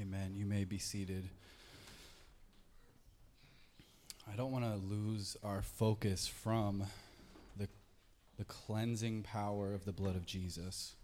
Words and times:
Amen. 0.00 0.32
You 0.34 0.46
may 0.46 0.64
be 0.64 0.78
seated. 0.78 1.28
I 4.32 4.34
don't 4.34 4.50
want 4.50 4.64
to 4.64 4.76
lose 4.76 5.36
our 5.44 5.60
focus 5.60 6.26
from 6.26 6.84
the, 7.58 7.68
the 8.38 8.44
cleansing 8.44 9.24
power 9.24 9.74
of 9.74 9.84
the 9.84 9.92
blood 9.92 10.16
of 10.16 10.24
Jesus. 10.24 10.94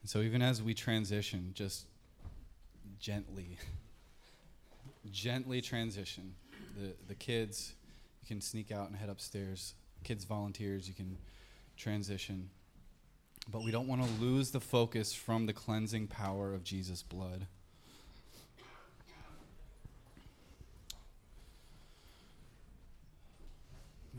And 0.00 0.08
so, 0.08 0.20
even 0.20 0.40
as 0.40 0.62
we 0.62 0.72
transition, 0.72 1.50
just 1.52 1.84
gently, 2.98 3.58
gently 5.12 5.60
transition. 5.60 6.36
The, 6.80 6.94
the 7.08 7.14
kids, 7.14 7.74
you 8.22 8.28
can 8.28 8.40
sneak 8.40 8.72
out 8.72 8.88
and 8.88 8.96
head 8.96 9.10
upstairs. 9.10 9.74
Kids, 10.04 10.24
volunteers, 10.24 10.88
you 10.88 10.94
can 10.94 11.18
transition. 11.76 12.48
But 13.50 13.62
we 13.62 13.70
don't 13.70 13.88
want 13.88 14.02
to 14.02 14.24
lose 14.24 14.52
the 14.52 14.60
focus 14.60 15.12
from 15.12 15.44
the 15.44 15.52
cleansing 15.52 16.06
power 16.06 16.54
of 16.54 16.64
Jesus' 16.64 17.02
blood. 17.02 17.46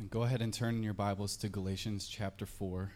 Go 0.09 0.23
ahead 0.23 0.41
and 0.41 0.53
turn 0.53 0.75
in 0.75 0.83
your 0.83 0.93
Bibles 0.93 1.37
to 1.37 1.47
Galatians 1.47 2.07
chapter 2.07 2.45
4. 2.45 2.91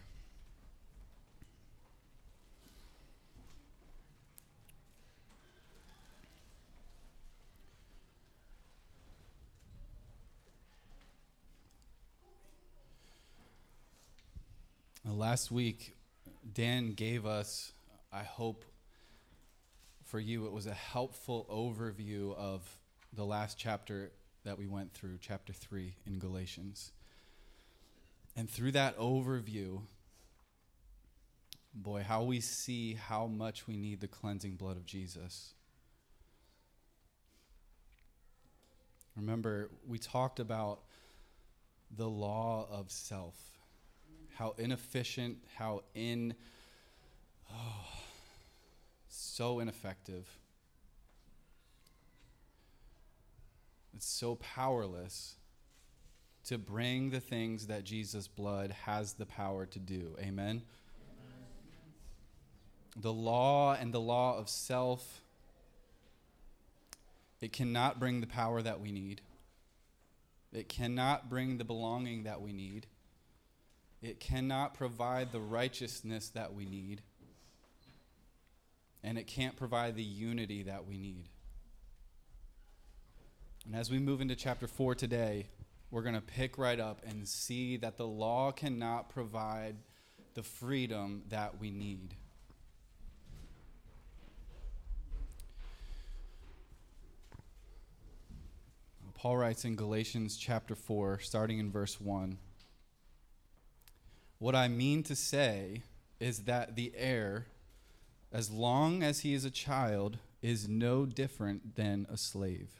Last 15.06 15.50
week, 15.50 15.96
Dan 16.52 16.92
gave 16.92 17.24
us, 17.24 17.72
I 18.12 18.24
hope 18.24 18.64
for 20.04 20.20
you, 20.20 20.46
it 20.46 20.52
was 20.52 20.66
a 20.66 20.74
helpful 20.74 21.46
overview 21.50 22.34
of 22.36 22.62
the 23.12 23.24
last 23.24 23.58
chapter 23.58 24.12
that 24.44 24.58
we 24.58 24.66
went 24.66 24.92
through, 24.92 25.18
chapter 25.20 25.52
3 25.52 25.94
in 26.06 26.18
Galatians. 26.18 26.92
And 28.36 28.48
through 28.48 28.72
that 28.72 28.96
overview, 28.98 29.82
boy, 31.74 32.02
how 32.02 32.22
we 32.22 32.40
see 32.40 32.94
how 32.94 33.26
much 33.26 33.66
we 33.66 33.76
need 33.76 34.00
the 34.00 34.08
cleansing 34.08 34.56
blood 34.56 34.76
of 34.76 34.86
Jesus. 34.86 35.54
Remember, 39.16 39.70
we 39.86 39.98
talked 39.98 40.40
about 40.40 40.80
the 41.96 42.08
law 42.08 42.66
of 42.70 42.90
self, 42.90 43.34
how 44.34 44.54
inefficient, 44.56 45.38
how 45.56 45.82
in, 45.94 46.34
oh, 47.52 47.86
so 49.08 49.58
ineffective 49.58 50.26
It's 53.94 54.08
so 54.08 54.36
powerless 54.36 55.36
to 56.44 56.58
bring 56.58 57.10
the 57.10 57.20
things 57.20 57.66
that 57.66 57.84
Jesus' 57.84 58.28
blood 58.28 58.74
has 58.84 59.12
the 59.14 59.26
power 59.26 59.66
to 59.66 59.78
do. 59.78 60.16
Amen? 60.18 60.26
Amen? 60.26 60.62
The 62.96 63.12
law 63.12 63.76
and 63.78 63.92
the 63.92 64.00
law 64.00 64.38
of 64.38 64.48
self, 64.48 65.22
it 67.40 67.52
cannot 67.52 68.00
bring 68.00 68.20
the 68.20 68.26
power 68.26 68.62
that 68.62 68.80
we 68.80 68.90
need. 68.90 69.20
It 70.52 70.68
cannot 70.68 71.28
bring 71.28 71.58
the 71.58 71.64
belonging 71.64 72.24
that 72.24 72.40
we 72.40 72.52
need. 72.52 72.86
It 74.02 74.18
cannot 74.18 74.74
provide 74.74 75.30
the 75.30 75.40
righteousness 75.40 76.30
that 76.30 76.54
we 76.54 76.64
need. 76.64 77.02
And 79.02 79.18
it 79.18 79.26
can't 79.26 79.56
provide 79.56 79.94
the 79.94 80.02
unity 80.02 80.64
that 80.64 80.86
we 80.86 80.98
need. 80.98 81.28
And 83.66 83.76
as 83.76 83.90
we 83.90 83.98
move 83.98 84.20
into 84.20 84.34
chapter 84.34 84.66
4 84.66 84.94
today, 84.94 85.46
we're 85.90 86.02
going 86.02 86.14
to 86.14 86.20
pick 86.20 86.56
right 86.56 86.80
up 86.80 87.02
and 87.06 87.28
see 87.28 87.76
that 87.78 87.98
the 87.98 88.06
law 88.06 88.52
cannot 88.52 89.10
provide 89.10 89.76
the 90.34 90.42
freedom 90.42 91.22
that 91.28 91.60
we 91.60 91.70
need. 91.70 92.14
Paul 99.14 99.36
writes 99.36 99.66
in 99.66 99.76
Galatians 99.76 100.38
chapter 100.38 100.74
4, 100.74 101.18
starting 101.18 101.58
in 101.58 101.70
verse 101.70 102.00
1 102.00 102.38
What 104.38 104.54
I 104.54 104.68
mean 104.68 105.02
to 105.02 105.14
say 105.14 105.82
is 106.18 106.44
that 106.44 106.76
the 106.76 106.92
heir, 106.96 107.46
as 108.32 108.50
long 108.50 109.02
as 109.02 109.20
he 109.20 109.34
is 109.34 109.44
a 109.44 109.50
child, 109.50 110.16
is 110.40 110.66
no 110.66 111.04
different 111.04 111.76
than 111.76 112.06
a 112.10 112.16
slave 112.16 112.79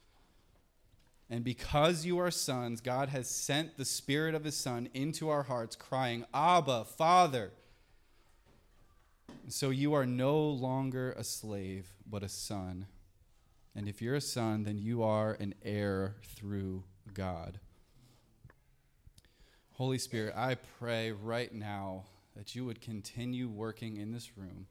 And 1.31 1.45
because 1.45 2.05
you 2.05 2.19
are 2.19 2.29
sons, 2.29 2.81
God 2.81 3.07
has 3.07 3.29
sent 3.29 3.77
the 3.77 3.85
Spirit 3.85 4.35
of 4.35 4.43
His 4.43 4.57
Son 4.57 4.89
into 4.93 5.29
our 5.29 5.43
hearts, 5.43 5.77
crying, 5.77 6.25
Abba, 6.33 6.83
Father. 6.83 7.53
So 9.47 9.69
you 9.69 9.93
are 9.93 10.05
no 10.05 10.41
longer 10.41 11.13
a 11.13 11.23
slave, 11.23 11.87
but 12.05 12.21
a 12.21 12.27
son. 12.27 12.85
And 13.73 13.87
if 13.87 14.01
you're 14.01 14.15
a 14.15 14.21
son, 14.21 14.63
then 14.63 14.77
you 14.77 15.03
are 15.03 15.37
an 15.39 15.55
heir 15.63 16.17
through 16.35 16.83
God. 17.13 17.61
Holy 19.71 19.99
Spirit, 19.99 20.33
I 20.35 20.55
pray 20.79 21.13
right 21.13 21.53
now 21.53 22.03
that 22.35 22.55
you 22.55 22.65
would 22.65 22.81
continue 22.81 23.47
working 23.47 23.95
in 23.95 24.11
this 24.11 24.37
room. 24.37 24.67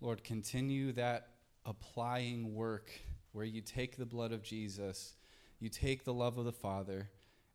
Lord, 0.00 0.22
continue 0.22 0.92
that 0.92 1.30
applying 1.66 2.54
work 2.54 2.92
where 3.34 3.44
you 3.44 3.60
take 3.60 3.96
the 3.96 4.06
blood 4.06 4.32
of 4.32 4.42
Jesus, 4.42 5.14
you 5.60 5.68
take 5.68 6.04
the 6.04 6.14
love 6.14 6.38
of 6.38 6.44
the 6.44 6.52
Father, 6.52 7.10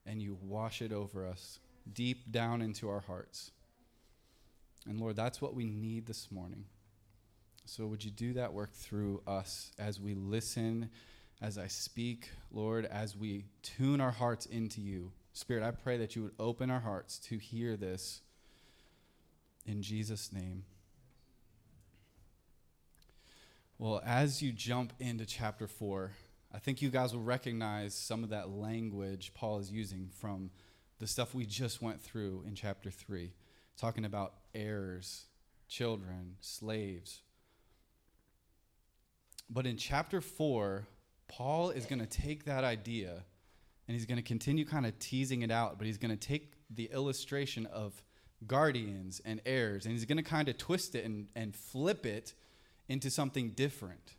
and 0.06 0.22
you 0.22 0.38
wash 0.42 0.82
it 0.82 0.92
over 0.92 1.26
us 1.26 1.60
deep 1.92 2.32
down 2.32 2.62
into 2.62 2.90
our 2.90 3.00
hearts. 3.00 3.52
And 4.88 5.00
Lord, 5.00 5.16
that's 5.16 5.42
what 5.42 5.56
we 5.56 5.66
need 5.66 6.06
this 6.06 6.32
morning. 6.32 6.66
So 7.66 7.86
would 7.86 8.04
you 8.04 8.12
do 8.12 8.34
that 8.34 8.54
work 8.54 8.74
through 8.74 9.22
us 9.26 9.72
as 9.80 10.02
we 10.02 10.16
listen, 10.16 10.90
as 11.42 11.58
I 11.58 11.68
speak, 11.68 12.30
Lord, 12.52 12.86
as 12.86 13.16
we 13.16 13.46
tune 13.62 14.02
our 14.02 14.12
hearts 14.12 14.46
into 14.46 14.82
you? 14.82 15.12
Spirit, 15.32 15.64
I 15.64 15.72
pray 15.72 15.98
that 15.98 16.16
you 16.16 16.24
would 16.24 16.36
open 16.40 16.70
our 16.70 16.82
hearts 16.82 17.18
to 17.20 17.38
hear 17.38 17.78
this 17.78 18.22
in 19.66 19.82
Jesus' 19.82 20.34
name. 20.34 20.64
Well, 23.82 24.02
as 24.06 24.42
you 24.42 24.52
jump 24.52 24.92
into 25.00 25.26
chapter 25.26 25.66
4, 25.66 26.12
I 26.54 26.60
think 26.60 26.82
you 26.82 26.90
guys 26.90 27.14
will 27.14 27.24
recognize 27.24 27.96
some 27.96 28.26
of 28.26 28.32
that 28.32 28.50
language 28.50 29.32
Paul 29.34 29.60
is 29.60 29.72
using 29.72 30.10
from 30.20 30.50
the 31.00 31.08
stuff 31.08 31.34
we 31.34 31.46
just 31.46 31.82
went 31.82 32.02
through 32.02 32.44
in 32.46 32.56
chapter 32.56 32.92
3, 32.92 33.32
talking 33.78 34.04
about 34.04 34.34
heirs, 34.54 35.28
children, 35.70 36.36
slaves. 36.42 37.22
But 39.50 39.66
in 39.66 39.78
chapter 39.78 40.20
4, 40.20 40.86
Paul 41.30 41.70
is 41.70 41.86
going 41.86 42.00
to 42.00 42.06
take 42.06 42.44
that 42.44 42.66
idea 42.66 43.24
and 43.88 43.96
he's 43.96 44.06
going 44.06 44.18
to 44.18 44.22
continue 44.22 44.66
kind 44.66 44.88
of 44.88 45.00
teasing 45.00 45.42
it 45.42 45.52
out, 45.52 45.78
but 45.78 45.88
he's 45.88 45.98
going 45.98 46.12
to 46.16 46.28
take 46.28 46.52
the 46.70 46.90
illustration 46.92 47.66
of 47.68 48.04
guardians 48.46 49.22
and 49.24 49.40
heirs 49.46 49.86
and 49.86 49.94
he's 49.94 50.04
going 50.04 50.18
to 50.18 50.24
kind 50.24 50.50
of 50.50 50.58
twist 50.58 50.96
it 50.96 51.06
and, 51.06 51.28
and 51.34 51.56
flip 51.56 52.06
it 52.06 52.34
into 52.90 53.10
something 53.10 53.52
different. 53.52 54.16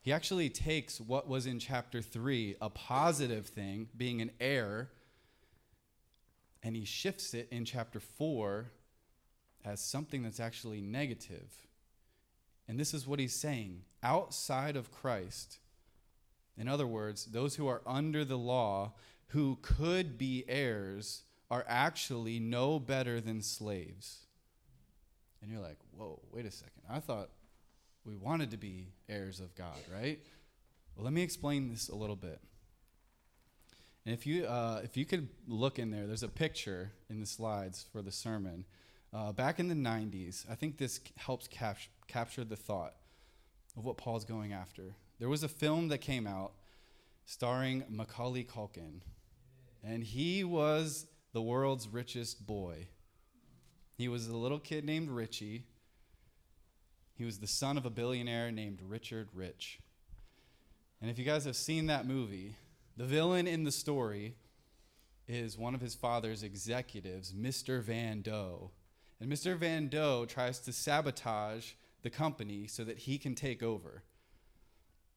He 0.00 0.12
actually 0.12 0.50
takes 0.50 1.00
what 1.00 1.26
was 1.26 1.46
in 1.46 1.58
chapter 1.58 2.00
3, 2.00 2.56
a 2.60 2.70
positive 2.70 3.46
thing, 3.46 3.88
being 3.96 4.20
an 4.20 4.30
heir, 4.40 4.90
and 6.62 6.76
he 6.76 6.84
shifts 6.84 7.34
it 7.34 7.48
in 7.50 7.64
chapter 7.64 7.98
4 7.98 8.70
as 9.64 9.80
something 9.80 10.22
that's 10.22 10.38
actually 10.38 10.80
negative. 10.80 11.66
And 12.68 12.78
this 12.78 12.94
is 12.94 13.06
what 13.06 13.18
he's 13.18 13.34
saying 13.34 13.82
outside 14.02 14.76
of 14.76 14.92
Christ, 14.92 15.58
in 16.56 16.68
other 16.68 16.86
words, 16.86 17.26
those 17.26 17.54
who 17.56 17.66
are 17.66 17.82
under 17.86 18.24
the 18.24 18.38
law, 18.38 18.92
who 19.28 19.58
could 19.62 20.18
be 20.18 20.44
heirs, 20.48 21.22
are 21.50 21.64
actually 21.66 22.38
no 22.38 22.78
better 22.78 23.20
than 23.20 23.40
slaves. 23.40 24.26
And 25.40 25.50
you're 25.50 25.62
like, 25.62 25.78
whoa, 25.92 26.20
wait 26.30 26.44
a 26.46 26.50
second. 26.50 26.82
I 26.90 27.00
thought 27.00 27.30
we 28.08 28.16
wanted 28.16 28.50
to 28.52 28.56
be 28.56 28.88
heirs 29.08 29.38
of 29.38 29.54
God, 29.54 29.76
right? 29.94 30.18
Well, 30.96 31.04
let 31.04 31.12
me 31.12 31.22
explain 31.22 31.68
this 31.68 31.88
a 31.88 31.94
little 31.94 32.16
bit. 32.16 32.40
And 34.06 34.14
if 34.14 34.26
you 34.26 34.46
uh, 34.46 34.80
if 34.82 34.96
you 34.96 35.04
could 35.04 35.28
look 35.46 35.78
in 35.78 35.90
there, 35.90 36.06
there's 36.06 36.22
a 36.22 36.28
picture 36.28 36.92
in 37.10 37.20
the 37.20 37.26
slides 37.26 37.84
for 37.92 38.00
the 38.00 38.10
sermon. 38.10 38.64
Uh, 39.12 39.32
back 39.32 39.60
in 39.60 39.68
the 39.68 39.74
90s, 39.74 40.44
I 40.50 40.54
think 40.54 40.78
this 40.78 41.00
helps 41.16 41.48
cap- 41.48 41.78
capture 42.08 42.44
the 42.44 42.56
thought 42.56 42.94
of 43.76 43.84
what 43.84 43.96
Paul's 43.96 44.24
going 44.24 44.52
after. 44.52 44.94
There 45.18 45.28
was 45.28 45.42
a 45.42 45.48
film 45.48 45.88
that 45.88 45.98
came 45.98 46.26
out 46.26 46.52
starring 47.26 47.84
Macaulay 47.88 48.44
Culkin, 48.44 49.00
and 49.82 50.02
he 50.02 50.44
was 50.44 51.06
the 51.32 51.42
world's 51.42 51.88
richest 51.88 52.46
boy. 52.46 52.88
He 53.96 54.08
was 54.08 54.28
a 54.28 54.36
little 54.36 54.58
kid 54.58 54.84
named 54.84 55.10
Richie. 55.10 55.64
He 57.18 57.24
was 57.24 57.40
the 57.40 57.48
son 57.48 57.76
of 57.76 57.84
a 57.84 57.90
billionaire 57.90 58.52
named 58.52 58.80
Richard 58.80 59.30
Rich. 59.34 59.80
And 61.02 61.10
if 61.10 61.18
you 61.18 61.24
guys 61.24 61.44
have 61.46 61.56
seen 61.56 61.86
that 61.86 62.06
movie, 62.06 62.54
the 62.96 63.04
villain 63.04 63.48
in 63.48 63.64
the 63.64 63.72
story 63.72 64.36
is 65.26 65.58
one 65.58 65.74
of 65.74 65.80
his 65.80 65.96
father's 65.96 66.44
executives, 66.44 67.32
Mr. 67.32 67.82
Van 67.82 68.22
Dough. 68.22 68.70
And 69.20 69.28
Mr. 69.30 69.58
Van 69.58 69.88
Dough 69.88 70.26
tries 70.26 70.60
to 70.60 70.72
sabotage 70.72 71.72
the 72.02 72.10
company 72.10 72.68
so 72.68 72.84
that 72.84 72.98
he 72.98 73.18
can 73.18 73.34
take 73.34 73.64
over. 73.64 74.04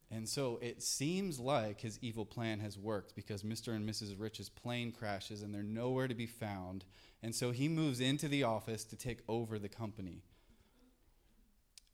And 0.09 0.27
so 0.27 0.57
it 0.59 0.81
seems 0.81 1.39
like 1.39 1.81
his 1.81 1.99
evil 2.01 2.25
plan 2.25 2.61
has 2.61 2.79
worked 2.79 3.15
because 3.15 3.43
Mr. 3.43 3.75
and 3.75 3.87
Mrs. 3.87 4.15
Rich's 4.17 4.49
plane 4.49 4.91
crashes 4.91 5.43
and 5.43 5.53
they're 5.53 5.61
nowhere 5.61 6.07
to 6.07 6.15
be 6.15 6.25
found. 6.25 6.83
And 7.21 7.35
so 7.35 7.51
he 7.51 7.69
moves 7.69 7.99
into 7.99 8.27
the 8.27 8.41
office 8.41 8.83
to 8.85 8.95
take 8.95 9.19
over 9.27 9.59
the 9.59 9.69
company. 9.69 10.23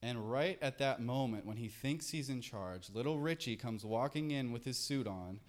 And 0.01 0.31
right 0.31 0.59
at 0.61 0.77
that 0.77 1.01
moment, 1.01 1.45
when 1.45 1.57
he 1.57 1.67
thinks 1.67 2.09
he's 2.09 2.29
in 2.29 2.41
charge, 2.41 2.89
little 2.93 3.19
Richie 3.19 3.55
comes 3.55 3.83
walking 3.83 4.31
in 4.31 4.51
with 4.51 4.63
his 4.63 4.77
suit 4.77 5.07
on 5.07 5.39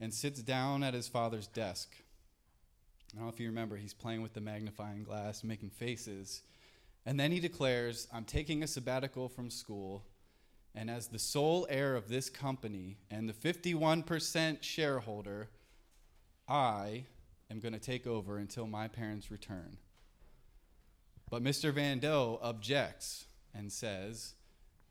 and 0.00 0.14
sits 0.14 0.40
down 0.40 0.82
at 0.82 0.94
his 0.94 1.08
father's 1.08 1.48
desk. 1.48 1.96
I 3.12 3.16
don't 3.16 3.26
know 3.26 3.32
if 3.32 3.40
you 3.40 3.48
remember, 3.48 3.76
he's 3.76 3.94
playing 3.94 4.22
with 4.22 4.34
the 4.34 4.40
magnifying 4.40 5.02
glass, 5.02 5.42
making 5.42 5.70
faces. 5.70 6.42
And 7.04 7.18
then 7.18 7.32
he 7.32 7.40
declares, 7.40 8.06
I'm 8.12 8.24
taking 8.24 8.62
a 8.62 8.66
sabbatical 8.68 9.28
from 9.28 9.50
school 9.50 10.04
and 10.74 10.90
as 10.90 11.08
the 11.08 11.18
sole 11.18 11.66
heir 11.68 11.96
of 11.96 12.08
this 12.08 12.30
company 12.30 12.98
and 13.10 13.28
the 13.28 13.32
51% 13.32 14.62
shareholder, 14.62 15.48
I 16.46 17.04
am 17.50 17.60
going 17.60 17.72
to 17.72 17.80
take 17.80 18.06
over 18.06 18.38
until 18.38 18.66
my 18.66 18.86
parents 18.86 19.30
return. 19.30 19.78
But 21.30 21.42
Mr. 21.42 21.72
Van 21.72 21.98
Dough 21.98 22.38
objects 22.42 23.24
and 23.54 23.72
says, 23.72 24.34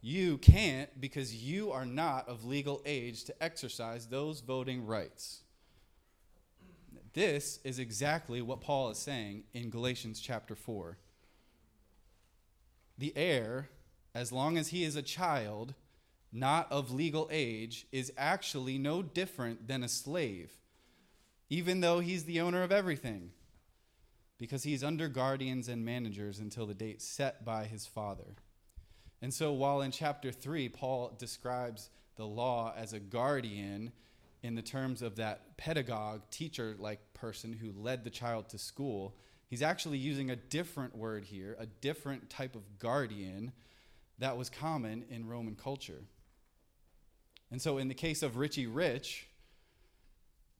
You 0.02 0.38
can't 0.38 1.00
because 1.00 1.36
you 1.36 1.72
are 1.72 1.86
not 1.86 2.28
of 2.28 2.46
legal 2.46 2.82
age 2.86 3.24
to 3.26 3.44
exercise 3.44 4.08
those 4.08 4.42
voting 4.42 4.86
rights. 4.86 5.42
This 7.14 7.60
is 7.64 7.80
exactly 7.80 8.42
what 8.42 8.62
Paul 8.62 8.92
is 8.92 8.98
saying 8.98 9.44
in 9.54 9.70
Galatians 9.70 10.20
chapter 10.20 10.56
4. 10.56 10.98
The 13.00 13.14
heir 13.16 13.70
as 14.18 14.32
long 14.32 14.58
as 14.58 14.70
he 14.70 14.84
is 14.84 14.96
a 14.96 15.04
child, 15.04 15.76
not 16.32 16.72
of 16.72 16.92
legal 16.92 17.30
age, 17.32 17.86
is 17.92 18.12
actually 18.18 18.80
no 18.80 19.04
different 19.04 19.68
than 19.68 19.84
a 19.84 19.88
slave, 19.88 20.52
even 21.52 21.82
though 21.82 22.00
he's 22.00 22.26
the 22.26 22.42
owner 22.42 22.64
of 22.64 22.72
everything, 22.72 23.30
because 24.40 24.64
he's 24.64 24.84
under 24.84 25.08
guardians 25.08 25.68
and 25.68 25.86
managers 25.86 26.40
until 26.40 26.66
the 26.66 26.74
date 26.74 27.00
set 27.00 27.46
by 27.46 27.66
his 27.66 27.86
father. 27.86 28.38
And 29.22 29.34
so, 29.34 29.52
while 29.52 29.82
in 29.82 29.92
chapter 29.92 30.32
3, 30.32 30.70
Paul 30.70 31.16
describes 31.18 31.90
the 32.16 32.26
law 32.26 32.74
as 32.76 32.94
a 32.94 33.00
guardian 33.00 33.92
in 34.44 34.56
the 34.56 34.62
terms 34.62 35.02
of 35.02 35.16
that 35.16 35.58
pedagogue, 35.58 36.22
teacher 36.30 36.76
like 36.78 37.00
person 37.14 37.54
who 37.54 37.72
led 37.72 38.04
the 38.04 38.10
child 38.10 38.50
to 38.50 38.58
school, 38.58 39.16
he's 39.48 39.64
actually 39.64 39.98
using 39.98 40.30
a 40.30 40.36
different 40.36 40.96
word 40.96 41.26
here, 41.26 41.56
a 41.60 41.66
different 41.66 42.30
type 42.30 42.56
of 42.56 42.78
guardian 42.78 43.52
that 44.20 44.38
was 44.38 44.50
common 44.50 45.06
in 45.10 45.28
Roman 45.28 45.56
culture. 45.56 46.04
And 47.50 47.62
so, 47.62 47.78
in 47.78 47.88
the 47.88 47.94
case 47.94 48.22
of 48.22 48.38
Richie 48.38 48.68
Rich, 48.68 49.28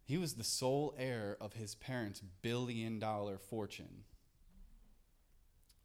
he 0.04 0.18
was 0.18 0.34
the 0.34 0.44
sole 0.44 0.96
heir 0.98 1.38
of 1.42 1.54
his 1.54 1.76
parents' 1.76 2.22
billion 2.42 2.98
dollar 2.98 3.38
fortune. 3.38 4.04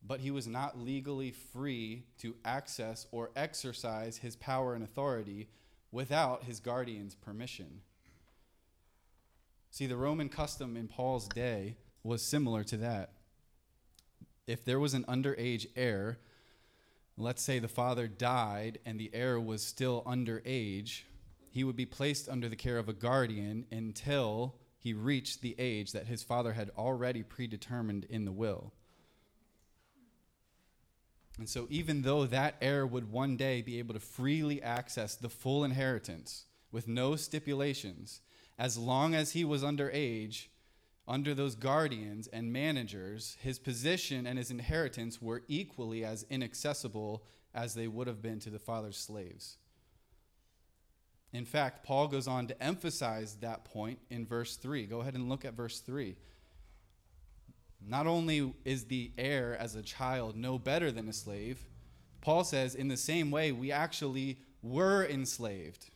But 0.05 0.21
he 0.21 0.31
was 0.31 0.47
not 0.47 0.79
legally 0.79 1.31
free 1.31 2.05
to 2.19 2.35
access 2.45 3.07
or 3.13 3.31
exercise 3.37 4.19
his 4.19 4.37
power 4.37 4.75
and 4.75 4.83
authority 4.83 5.49
without 5.93 6.45
his 6.45 6.59
guardian's 6.59 7.15
permission. 7.15 7.83
See, 9.71 9.87
the 9.87 9.97
Roman 9.97 10.29
custom 10.29 10.77
in 10.77 10.89
Paul's 10.89 11.29
day 11.29 11.77
was 12.03 12.23
similar 12.23 12.65
to 12.65 12.77
that. 12.79 13.13
If 14.47 14.65
there 14.65 14.81
was 14.81 14.95
an 14.95 15.05
underage 15.05 15.67
heir, 15.77 16.19
let's 17.17 17.43
say 17.43 17.59
the 17.59 17.69
father 17.69 18.09
died 18.09 18.79
and 18.85 18.99
the 18.99 19.11
heir 19.15 19.41
was 19.41 19.63
still 19.63 20.03
underage, 20.05 21.03
he 21.51 21.65
would 21.65 21.77
be 21.77 21.87
placed 21.87 22.29
under 22.29 22.49
the 22.49 22.57
care 22.57 22.79
of 22.79 22.89
a 22.89 22.93
guardian 22.93 23.67
until 23.71 24.57
he 24.79 24.95
reached 24.95 25.43
the 25.43 25.55
age 25.59 25.93
that 25.93 26.07
his 26.07 26.23
father 26.23 26.55
had 26.55 26.71
already 26.77 27.23
predetermined 27.23 28.05
in 28.11 28.25
the 28.25 28.33
will. 28.33 28.73
And 31.43 31.49
so, 31.49 31.67
even 31.71 32.03
though 32.03 32.25
that 32.27 32.55
heir 32.61 32.87
would 32.87 33.11
one 33.11 33.37
day 33.37 33.63
be 33.63 33.81
able 33.81 33.95
to 33.95 33.99
freely 33.99 34.63
access 34.63 35.17
the 35.17 35.29
full 35.29 35.65
inheritance 35.65 36.45
with 36.71 36.87
no 36.87 37.17
stipulations, 37.17 38.21
as 38.61 38.79
long 38.79 39.13
as 39.17 39.33
he 39.33 39.45
was 39.45 39.65
underage, 39.65 40.47
under 41.09 41.35
those 41.35 41.57
guardians 41.57 42.29
and 42.29 42.53
managers, 42.53 43.39
his 43.41 43.59
position 43.59 44.25
and 44.25 44.39
his 44.39 44.53
inheritance 44.53 45.21
were 45.21 45.43
equally 45.49 46.05
as 46.05 46.25
inaccessible 46.31 47.25
as 47.53 47.75
they 47.75 47.89
would 47.89 48.07
have 48.07 48.23
been 48.23 48.39
to 48.39 48.51
the 48.51 48.61
father's 48.61 48.97
slaves. 48.97 49.57
In 51.33 51.45
fact, 51.45 51.85
Paul 51.85 52.07
goes 52.07 52.29
on 52.29 52.47
to 52.47 52.63
emphasize 52.63 53.35
that 53.41 53.65
point 53.65 53.99
in 54.11 54.29
verse 54.29 54.55
3. 54.55 54.87
Go 54.87 55.01
ahead 55.01 55.17
and 55.17 55.29
look 55.29 55.45
at 55.45 55.55
verse 55.55 55.81
3. 55.81 56.15
Not 57.87 58.07
only 58.07 58.55
is 58.65 58.85
the 58.85 59.13
heir 59.19 59.57
as 59.59 59.75
a 59.75 59.83
child 59.83 60.37
no 60.37 60.59
better 60.59 60.93
than 60.93 61.09
a 61.09 61.13
slave, 61.13 61.65
Paul 62.21 62.45
says, 62.45 62.75
in 62.75 62.89
the 62.89 62.97
same 62.97 63.31
way, 63.31 63.53
we 63.53 63.73
actually 63.73 64.39
were 64.63 65.05
enslaved 65.05 65.91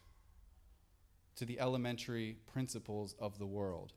to 1.37 1.44
the 1.44 1.60
elementary 1.60 2.38
principles 2.46 3.14
of 3.18 3.38
the 3.38 3.46
world. 3.46 3.92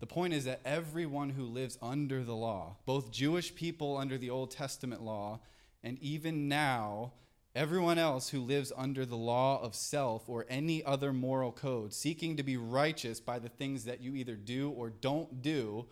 The 0.00 0.06
point 0.06 0.34
is 0.34 0.44
that 0.44 0.60
everyone 0.64 1.30
who 1.30 1.44
lives 1.44 1.78
under 1.82 2.24
the 2.24 2.34
law, 2.34 2.76
both 2.86 3.12
Jewish 3.12 3.54
people 3.54 3.96
under 3.96 4.18
the 4.18 4.30
Old 4.30 4.50
Testament 4.50 5.02
law, 5.02 5.40
and 5.82 5.98
even 6.00 6.48
now, 6.48 7.12
everyone 7.54 7.98
else 7.98 8.28
who 8.28 8.40
lives 8.40 8.72
under 8.76 9.04
the 9.04 9.16
law 9.16 9.60
of 9.62 9.74
self 9.74 10.28
or 10.28 10.46
any 10.48 10.84
other 10.84 11.12
moral 11.12 11.52
code, 11.52 11.92
seeking 11.92 12.36
to 12.36 12.42
be 12.42 12.56
righteous 12.56 13.20
by 13.20 13.38
the 13.38 13.48
things 13.48 13.84
that 13.84 14.00
you 14.00 14.14
either 14.14 14.36
do 14.36 14.70
or 14.70 14.90
don't 14.90 15.42
do, 15.42 15.86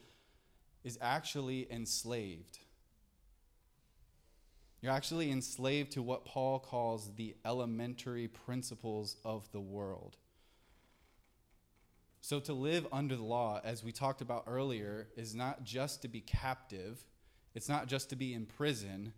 is 0.84 0.98
actually 1.00 1.66
enslaved. 1.70 2.58
You're 4.80 4.92
actually 4.92 5.32
enslaved 5.32 5.92
to 5.92 6.02
what 6.02 6.24
Paul 6.24 6.60
calls 6.60 7.14
the 7.16 7.34
elementary 7.44 8.28
principles 8.28 9.16
of 9.24 9.50
the 9.50 9.60
world. 9.60 10.16
So, 12.20 12.38
to 12.40 12.52
live 12.52 12.86
under 12.92 13.16
the 13.16 13.24
law, 13.24 13.60
as 13.64 13.82
we 13.82 13.90
talked 13.90 14.20
about 14.20 14.44
earlier, 14.46 15.08
is 15.16 15.34
not 15.34 15.64
just 15.64 16.02
to 16.02 16.08
be 16.08 16.20
captive, 16.20 17.04
it's 17.54 17.68
not 17.68 17.86
just 17.88 18.10
to 18.10 18.16
be 18.16 18.34
in 18.34 18.46
prison, 18.46 19.12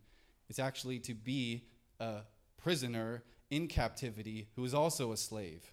it's 0.48 0.58
actually 0.58 0.98
to 1.00 1.14
be 1.14 1.64
a 2.00 2.22
prisoner 2.56 3.22
in 3.50 3.68
captivity 3.68 4.48
who 4.56 4.64
is 4.64 4.74
also 4.74 5.12
a 5.12 5.16
slave. 5.16 5.72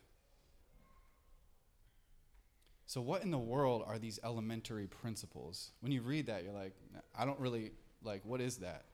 So, 2.86 3.02
what 3.02 3.24
in 3.24 3.32
the 3.32 3.38
world 3.38 3.84
are 3.86 4.00
these 4.00 4.20
elementary 4.24 4.88
principles? 4.88 5.72
When 5.82 5.92
you 5.92 6.02
read 6.02 6.28
that, 6.28 6.44
you're 6.44 6.54
like, 6.54 6.74
I 7.18 7.26
don't 7.26 7.40
really, 7.40 7.72
like, 8.02 8.22
what 8.24 8.40
is 8.40 8.58
that? 8.58 8.86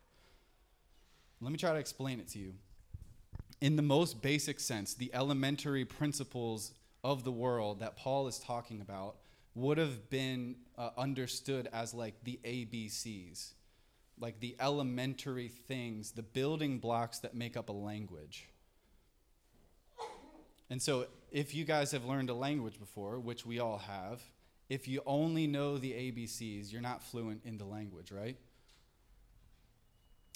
Let 1.42 1.52
me 1.52 1.58
try 1.58 1.74
to 1.74 1.80
explain 1.80 2.20
it 2.20 2.28
to 2.30 2.40
you. 2.40 2.54
In 3.62 3.75
the 3.75 3.84
most 3.84 4.22
basic 4.22 4.60
sense, 4.60 4.94
the 4.94 5.13
elementary 5.13 5.86
principles 5.86 6.74
of 7.04 7.24
the 7.24 7.32
world 7.32 7.82
that 7.82 7.96
Paul 7.96 8.28
is 8.28 8.40
talking 8.40 8.82
about 8.82 9.18
would 9.56 9.78
have 9.78 10.10
been 10.10 10.56
uh, 10.78 10.90
understood 10.98 11.70
as 11.72 11.94
like 11.94 12.16
the 12.24 12.40
ABCs, 12.44 13.52
like 14.20 14.39
the 14.39 14.55
elementary 14.60 15.48
things, 15.48 16.12
the 16.12 16.24
building 16.24 16.79
blocks 16.79 17.20
that 17.20 17.36
make 17.36 17.58
up 17.58 17.70
a 17.70 17.74
language. 17.74 18.48
And 20.70 20.82
so, 20.82 21.08
if 21.32 21.53
you 21.53 21.65
guys 21.65 21.91
have 21.91 22.05
learned 22.05 22.29
a 22.29 22.34
language 22.34 22.79
before, 22.79 23.20
which 23.20 23.46
we 23.46 23.60
all 23.60 23.79
have, 23.79 24.22
if 24.70 24.88
you 24.88 25.01
only 25.05 25.46
know 25.46 25.77
the 25.77 25.91
ABCs, 25.91 26.72
you're 26.72 26.82
not 26.82 27.03
fluent 27.03 27.41
in 27.43 27.58
the 27.58 27.65
language, 27.65 28.12
right? 28.12 28.38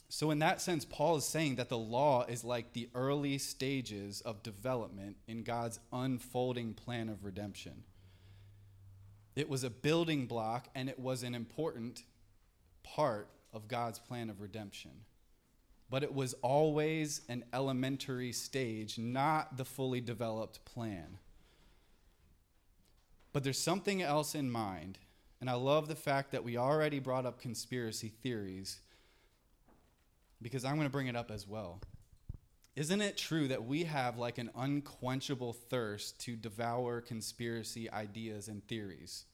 So, 0.09 0.31
in 0.31 0.39
that 0.39 0.61
sense, 0.61 0.85
Paul 0.85 1.17
is 1.17 1.25
saying 1.25 1.55
that 1.55 1.69
the 1.69 1.77
law 1.77 2.23
is 2.23 2.43
like 2.43 2.73
the 2.73 2.89
early 2.95 3.37
stages 3.37 4.21
of 4.21 4.43
development 4.43 5.17
in 5.27 5.43
God's 5.43 5.79
unfolding 5.91 6.73
plan 6.73 7.09
of 7.09 7.25
redemption. 7.25 7.83
It 9.35 9.49
was 9.49 9.63
a 9.63 9.69
building 9.69 10.25
block 10.25 10.67
and 10.73 10.89
it 10.89 10.97
was 10.97 11.23
an 11.23 11.35
important 11.35 12.03
part 12.83 13.29
of 13.57 13.67
God's 13.67 13.99
plan 13.99 14.29
of 14.29 14.39
redemption. 14.39 14.91
But 15.89 16.03
it 16.03 16.13
was 16.13 16.33
always 16.35 17.21
an 17.27 17.43
elementary 17.51 18.31
stage, 18.31 18.97
not 18.97 19.57
the 19.57 19.65
fully 19.65 19.99
developed 19.99 20.63
plan. 20.63 21.17
But 23.33 23.43
there's 23.43 23.59
something 23.59 24.01
else 24.01 24.35
in 24.35 24.49
mind, 24.49 24.99
and 25.41 25.49
I 25.49 25.53
love 25.53 25.87
the 25.87 25.95
fact 25.95 26.31
that 26.31 26.43
we 26.43 26.57
already 26.57 26.99
brought 26.99 27.25
up 27.25 27.41
conspiracy 27.41 28.09
theories 28.09 28.79
because 30.41 30.63
I'm 30.63 30.75
going 30.75 30.87
to 30.87 30.91
bring 30.91 31.07
it 31.07 31.15
up 31.15 31.31
as 31.31 31.47
well. 31.47 31.81
Isn't 32.75 33.01
it 33.01 33.17
true 33.17 33.47
that 33.47 33.65
we 33.65 33.85
have 33.85 34.17
like 34.17 34.37
an 34.37 34.51
unquenchable 34.55 35.53
thirst 35.53 36.19
to 36.21 36.35
devour 36.35 37.01
conspiracy 37.01 37.89
ideas 37.89 38.47
and 38.47 38.65
theories? 38.67 39.25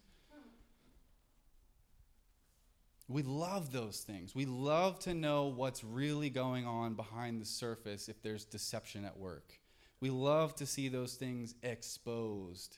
We 3.07 3.21
love 3.21 3.71
those 3.71 3.99
things. 3.99 4.33
We 4.33 4.45
love 4.45 4.99
to 4.99 5.13
know 5.13 5.47
what's 5.47 5.83
really 5.83 6.29
going 6.29 6.65
on 6.65 6.93
behind 6.93 7.41
the 7.41 7.45
surface 7.45 8.07
if 8.07 8.21
there's 8.21 8.45
deception 8.45 9.03
at 9.03 9.17
work. 9.17 9.59
We 9.99 10.09
love 10.09 10.55
to 10.55 10.65
see 10.65 10.87
those 10.87 11.15
things 11.15 11.55
exposed. 11.63 12.77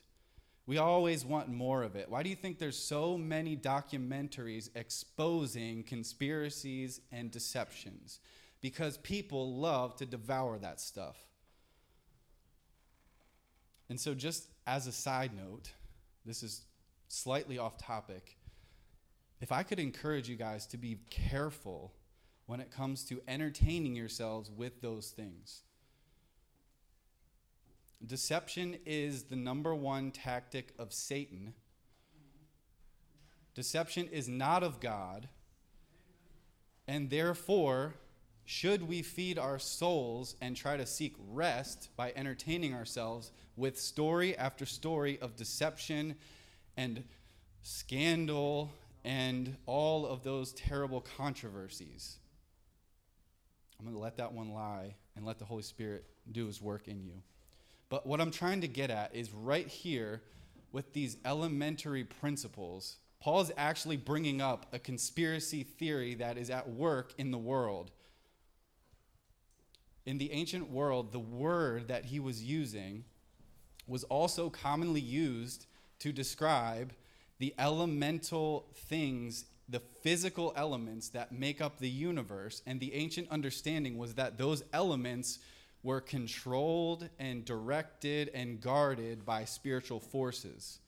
We 0.67 0.79
always 0.79 1.23
want 1.23 1.49
more 1.49 1.83
of 1.83 1.95
it. 1.95 2.09
Why 2.09 2.23
do 2.23 2.29
you 2.29 2.35
think 2.35 2.57
there's 2.57 2.77
so 2.77 3.17
many 3.17 3.55
documentaries 3.55 4.69
exposing 4.75 5.83
conspiracies 5.83 7.01
and 7.11 7.29
deceptions? 7.29 8.19
Because 8.61 8.97
people 8.97 9.55
love 9.55 9.95
to 9.97 10.07
devour 10.07 10.57
that 10.57 10.81
stuff. 10.81 11.17
And 13.89 13.99
so, 13.99 14.15
just 14.15 14.47
as 14.65 14.87
a 14.87 14.91
side 14.91 15.31
note, 15.35 15.69
this 16.25 16.41
is 16.41 16.63
slightly 17.07 17.59
off 17.59 17.77
topic. 17.77 18.35
If 19.41 19.51
I 19.51 19.63
could 19.63 19.79
encourage 19.79 20.29
you 20.29 20.35
guys 20.35 20.65
to 20.67 20.77
be 20.77 20.99
careful 21.09 21.93
when 22.45 22.59
it 22.59 22.71
comes 22.71 23.03
to 23.05 23.21
entertaining 23.27 23.95
yourselves 23.95 24.51
with 24.51 24.81
those 24.81 25.09
things. 25.09 25.61
Deception 28.05 28.77
is 28.85 29.23
the 29.23 29.35
number 29.35 29.73
one 29.73 30.11
tactic 30.11 30.73
of 30.77 30.93
Satan. 30.93 31.53
Deception 33.55 34.07
is 34.09 34.27
not 34.27 34.63
of 34.63 34.79
God. 34.79 35.27
And 36.87 37.09
therefore, 37.09 37.95
should 38.43 38.87
we 38.87 39.01
feed 39.01 39.39
our 39.39 39.57
souls 39.57 40.35
and 40.39 40.55
try 40.55 40.77
to 40.77 40.85
seek 40.85 41.15
rest 41.31 41.89
by 41.95 42.13
entertaining 42.15 42.75
ourselves 42.75 43.31
with 43.55 43.79
story 43.79 44.37
after 44.37 44.67
story 44.67 45.17
of 45.19 45.35
deception 45.35 46.15
and 46.77 47.03
scandal 47.63 48.69
and 49.05 49.55
all 49.67 50.07
of 50.07 50.23
those 50.23 50.51
terrible 50.53 50.99
controversies? 50.99 52.17
I'm 53.79 53.85
going 53.85 53.95
to 53.95 54.01
let 54.01 54.17
that 54.17 54.33
one 54.33 54.51
lie 54.51 54.95
and 55.15 55.25
let 55.25 55.37
the 55.37 55.45
Holy 55.45 55.61
Spirit 55.61 56.05
do 56.31 56.47
his 56.47 56.61
work 56.61 56.87
in 56.87 57.03
you. 57.03 57.21
But 57.89 58.07
what 58.07 58.19
I'm 58.19 58.31
trying 58.31 58.61
to 58.61 58.67
get 58.67 58.89
at 58.89 59.15
is 59.15 59.31
right 59.31 59.67
here 59.67 60.23
with 60.71 60.91
these 60.93 61.17
elementary 61.23 62.03
principles, 62.03 62.97
Paul 63.21 63.41
is 63.41 63.51
actually 63.57 63.97
bringing 63.97 64.41
up 64.41 64.65
a 64.73 64.79
conspiracy 64.79 65.63
theory 65.63 66.15
that 66.15 66.37
is 66.37 66.49
at 66.49 66.67
work 66.67 67.13
in 67.17 67.29
the 67.29 67.37
world. 67.37 67.91
In 70.05 70.17
the 70.17 70.31
ancient 70.31 70.69
world, 70.69 71.11
the 71.11 71.19
word 71.19 71.87
that 71.89 72.05
he 72.05 72.19
was 72.19 72.43
using 72.43 73.05
was 73.87 74.03
also 74.05 74.49
commonly 74.49 74.99
used 74.99 75.67
to 75.99 76.11
describe 76.11 76.91
the 77.39 77.53
elemental 77.59 78.67
things, 78.73 79.45
the 79.67 79.81
physical 80.01 80.53
elements 80.55 81.09
that 81.09 81.31
make 81.31 81.61
up 81.61 81.79
the 81.79 81.89
universe. 81.89 82.61
And 82.65 82.79
the 82.79 82.93
ancient 82.93 83.29
understanding 83.29 83.97
was 83.97 84.15
that 84.15 84.37
those 84.37 84.63
elements 84.73 85.39
were 85.83 86.01
controlled 86.01 87.09
and 87.19 87.45
directed 87.45 88.31
and 88.33 88.59
guarded 88.59 89.25
by 89.25 89.45
spiritual 89.45 89.99
forces. 89.99 90.79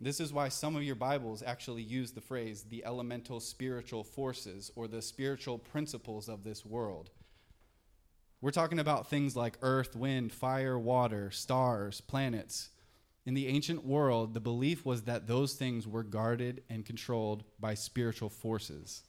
This 0.00 0.20
is 0.20 0.32
why 0.32 0.48
some 0.48 0.76
of 0.76 0.84
your 0.84 0.94
Bibles 0.94 1.42
actually 1.44 1.82
use 1.82 2.12
the 2.12 2.20
phrase 2.20 2.62
the 2.62 2.84
elemental 2.84 3.40
spiritual 3.40 4.04
forces 4.04 4.70
or 4.76 4.86
the 4.86 5.02
spiritual 5.02 5.58
principles 5.58 6.28
of 6.28 6.44
this 6.44 6.64
world. 6.64 7.10
We're 8.40 8.52
talking 8.52 8.78
about 8.78 9.10
things 9.10 9.34
like 9.34 9.58
earth, 9.62 9.96
wind, 9.96 10.32
fire, 10.32 10.78
water, 10.78 11.32
stars, 11.32 12.00
planets. 12.00 12.70
In 13.28 13.34
the 13.34 13.48
ancient 13.48 13.84
world, 13.84 14.32
the 14.32 14.40
belief 14.40 14.86
was 14.86 15.02
that 15.02 15.26
those 15.26 15.52
things 15.52 15.86
were 15.86 16.02
guarded 16.02 16.62
and 16.70 16.86
controlled 16.86 17.44
by 17.60 17.74
spiritual 17.74 18.30
forces. 18.30 19.02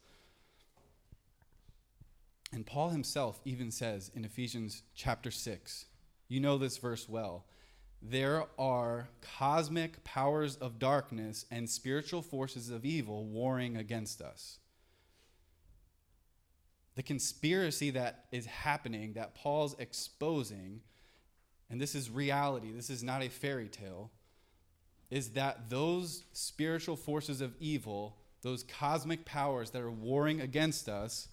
And 2.52 2.66
Paul 2.66 2.90
himself 2.90 3.40
even 3.46 3.72
says 3.72 4.12
in 4.14 4.26
Ephesians 4.26 4.84
chapter 4.94 5.32
6, 5.32 5.86
you 6.28 6.42
know 6.42 6.58
this 6.58 6.76
verse 6.80 7.08
well. 7.08 7.46
There 8.02 8.44
are 8.60 9.08
cosmic 9.22 10.04
powers 10.04 10.58
of 10.58 10.80
darkness 10.80 11.46
and 11.50 11.70
spiritual 11.70 12.22
forces 12.22 12.70
of 12.70 12.84
evil 12.84 13.24
warring 13.24 13.78
against 13.78 14.22
us. 14.22 14.60
The 16.96 17.04
conspiracy 17.04 17.90
that 17.92 18.26
is 18.34 18.48
happening, 18.48 19.14
that 19.14 19.34
Paul's 19.34 19.80
exposing, 19.80 20.82
and 21.70 21.80
this 21.80 21.96
is 21.96 22.10
reality, 22.10 22.72
this 22.72 22.90
is 22.90 23.04
not 23.04 23.24
a 23.24 23.30
fairy 23.30 23.68
tale, 23.68 24.12
is 25.10 25.30
that 25.32 25.70
those 25.70 26.24
spiritual 26.34 26.96
forces 26.96 27.42
of 27.42 27.56
evil, 27.60 28.18
those 28.42 28.64
cosmic 28.64 29.26
powers 29.26 29.72
that 29.72 29.82
are 29.82 29.92
warring 29.92 30.42
against 30.42 30.88
us, 30.88 31.30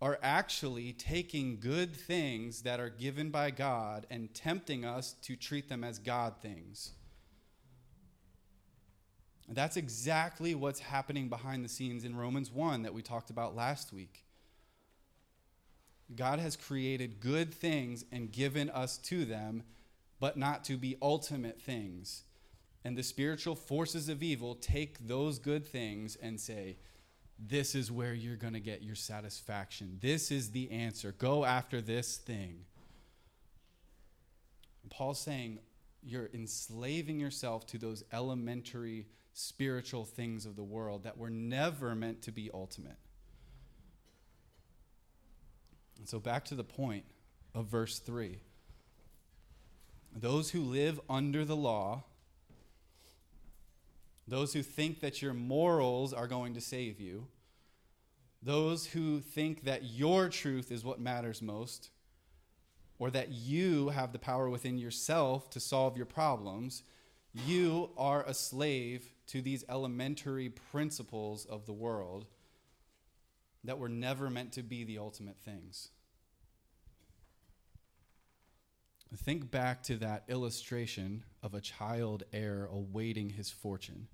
are 0.00 0.18
actually 0.20 0.92
taking 0.92 1.60
good 1.60 1.94
things 1.94 2.62
that 2.62 2.80
are 2.80 2.90
given 2.90 3.30
by 3.30 3.52
God 3.52 4.04
and 4.10 4.34
tempting 4.34 4.84
us 4.84 5.14
to 5.22 5.36
treat 5.36 5.68
them 5.68 5.84
as 5.84 6.00
God 6.00 6.34
things. 6.42 6.90
And 9.46 9.56
that's 9.56 9.76
exactly 9.76 10.54
what's 10.54 10.80
happening 10.80 11.28
behind 11.28 11.64
the 11.64 11.68
scenes 11.68 12.04
in 12.04 12.16
Romans 12.16 12.50
1 12.50 12.82
that 12.82 12.94
we 12.94 13.02
talked 13.02 13.30
about 13.30 13.54
last 13.54 13.92
week. 13.92 14.24
God 16.16 16.38
has 16.38 16.56
created 16.56 17.20
good 17.20 17.54
things 17.54 18.04
and 18.12 18.32
given 18.32 18.70
us 18.70 18.98
to 18.98 19.24
them, 19.24 19.62
but 20.20 20.36
not 20.36 20.64
to 20.64 20.76
be 20.76 20.96
ultimate 21.02 21.60
things. 21.60 22.22
And 22.84 22.96
the 22.96 23.02
spiritual 23.02 23.54
forces 23.54 24.08
of 24.08 24.22
evil 24.22 24.54
take 24.54 25.06
those 25.06 25.38
good 25.38 25.64
things 25.64 26.16
and 26.16 26.40
say, 26.40 26.76
this 27.38 27.74
is 27.74 27.90
where 27.90 28.14
you're 28.14 28.36
going 28.36 28.52
to 28.52 28.60
get 28.60 28.82
your 28.82 28.94
satisfaction. 28.94 29.98
This 30.00 30.30
is 30.30 30.50
the 30.50 30.70
answer. 30.70 31.12
Go 31.12 31.44
after 31.44 31.80
this 31.80 32.16
thing. 32.16 32.64
And 34.82 34.90
Paul's 34.90 35.20
saying 35.20 35.58
you're 36.02 36.30
enslaving 36.34 37.20
yourself 37.20 37.66
to 37.68 37.78
those 37.78 38.04
elementary 38.12 39.06
spiritual 39.32 40.04
things 40.04 40.46
of 40.46 40.56
the 40.56 40.62
world 40.62 41.04
that 41.04 41.16
were 41.16 41.30
never 41.30 41.94
meant 41.94 42.22
to 42.22 42.32
be 42.32 42.50
ultimate. 42.52 42.98
And 46.02 46.08
so, 46.08 46.18
back 46.18 46.44
to 46.46 46.56
the 46.56 46.64
point 46.64 47.04
of 47.54 47.66
verse 47.66 48.00
3 48.00 48.40
those 50.14 50.50
who 50.50 50.60
live 50.60 51.00
under 51.08 51.44
the 51.44 51.54
law 51.54 52.02
those 54.26 54.52
who 54.52 54.62
think 54.62 54.98
that 54.98 55.22
your 55.22 55.32
morals 55.32 56.12
are 56.12 56.26
going 56.26 56.54
to 56.54 56.60
save 56.60 57.00
you, 57.00 57.28
those 58.42 58.86
who 58.86 59.20
think 59.20 59.62
that 59.64 59.84
your 59.84 60.28
truth 60.28 60.72
is 60.72 60.84
what 60.84 61.00
matters 61.00 61.40
most, 61.40 61.90
or 62.98 63.10
that 63.10 63.30
you 63.30 63.90
have 63.90 64.12
the 64.12 64.18
power 64.18 64.48
within 64.48 64.78
yourself 64.78 65.50
to 65.50 65.60
solve 65.60 65.96
your 65.96 66.06
problems, 66.06 66.82
you 67.46 67.90
are 67.96 68.24
a 68.26 68.34
slave 68.34 69.12
to 69.28 69.40
these 69.40 69.64
elementary 69.68 70.48
principles 70.48 71.44
of 71.46 71.66
the 71.66 71.72
world 71.72 72.26
that 73.64 73.78
were 73.78 73.88
never 73.88 74.28
meant 74.30 74.52
to 74.52 74.62
be 74.62 74.84
the 74.84 74.98
ultimate 74.98 75.38
things. 75.38 75.88
Think 79.14 79.50
back 79.50 79.82
to 79.84 79.96
that 79.98 80.24
illustration 80.28 81.24
of 81.42 81.52
a 81.52 81.60
child 81.60 82.24
heir 82.32 82.68
awaiting 82.72 83.30
his 83.30 83.50
fortune. 83.50 84.08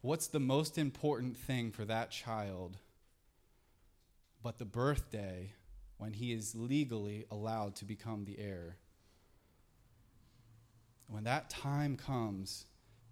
What's 0.00 0.28
the 0.28 0.40
most 0.40 0.78
important 0.78 1.36
thing 1.36 1.72
for 1.72 1.84
that 1.84 2.10
child 2.10 2.78
but 4.42 4.58
the 4.58 4.64
birthday 4.64 5.54
when 5.98 6.12
he 6.12 6.32
is 6.32 6.54
legally 6.54 7.24
allowed 7.30 7.74
to 7.76 7.84
become 7.84 8.24
the 8.24 8.38
heir? 8.38 8.76
When 11.08 11.24
that 11.24 11.50
time 11.50 11.96
comes, 11.96 12.66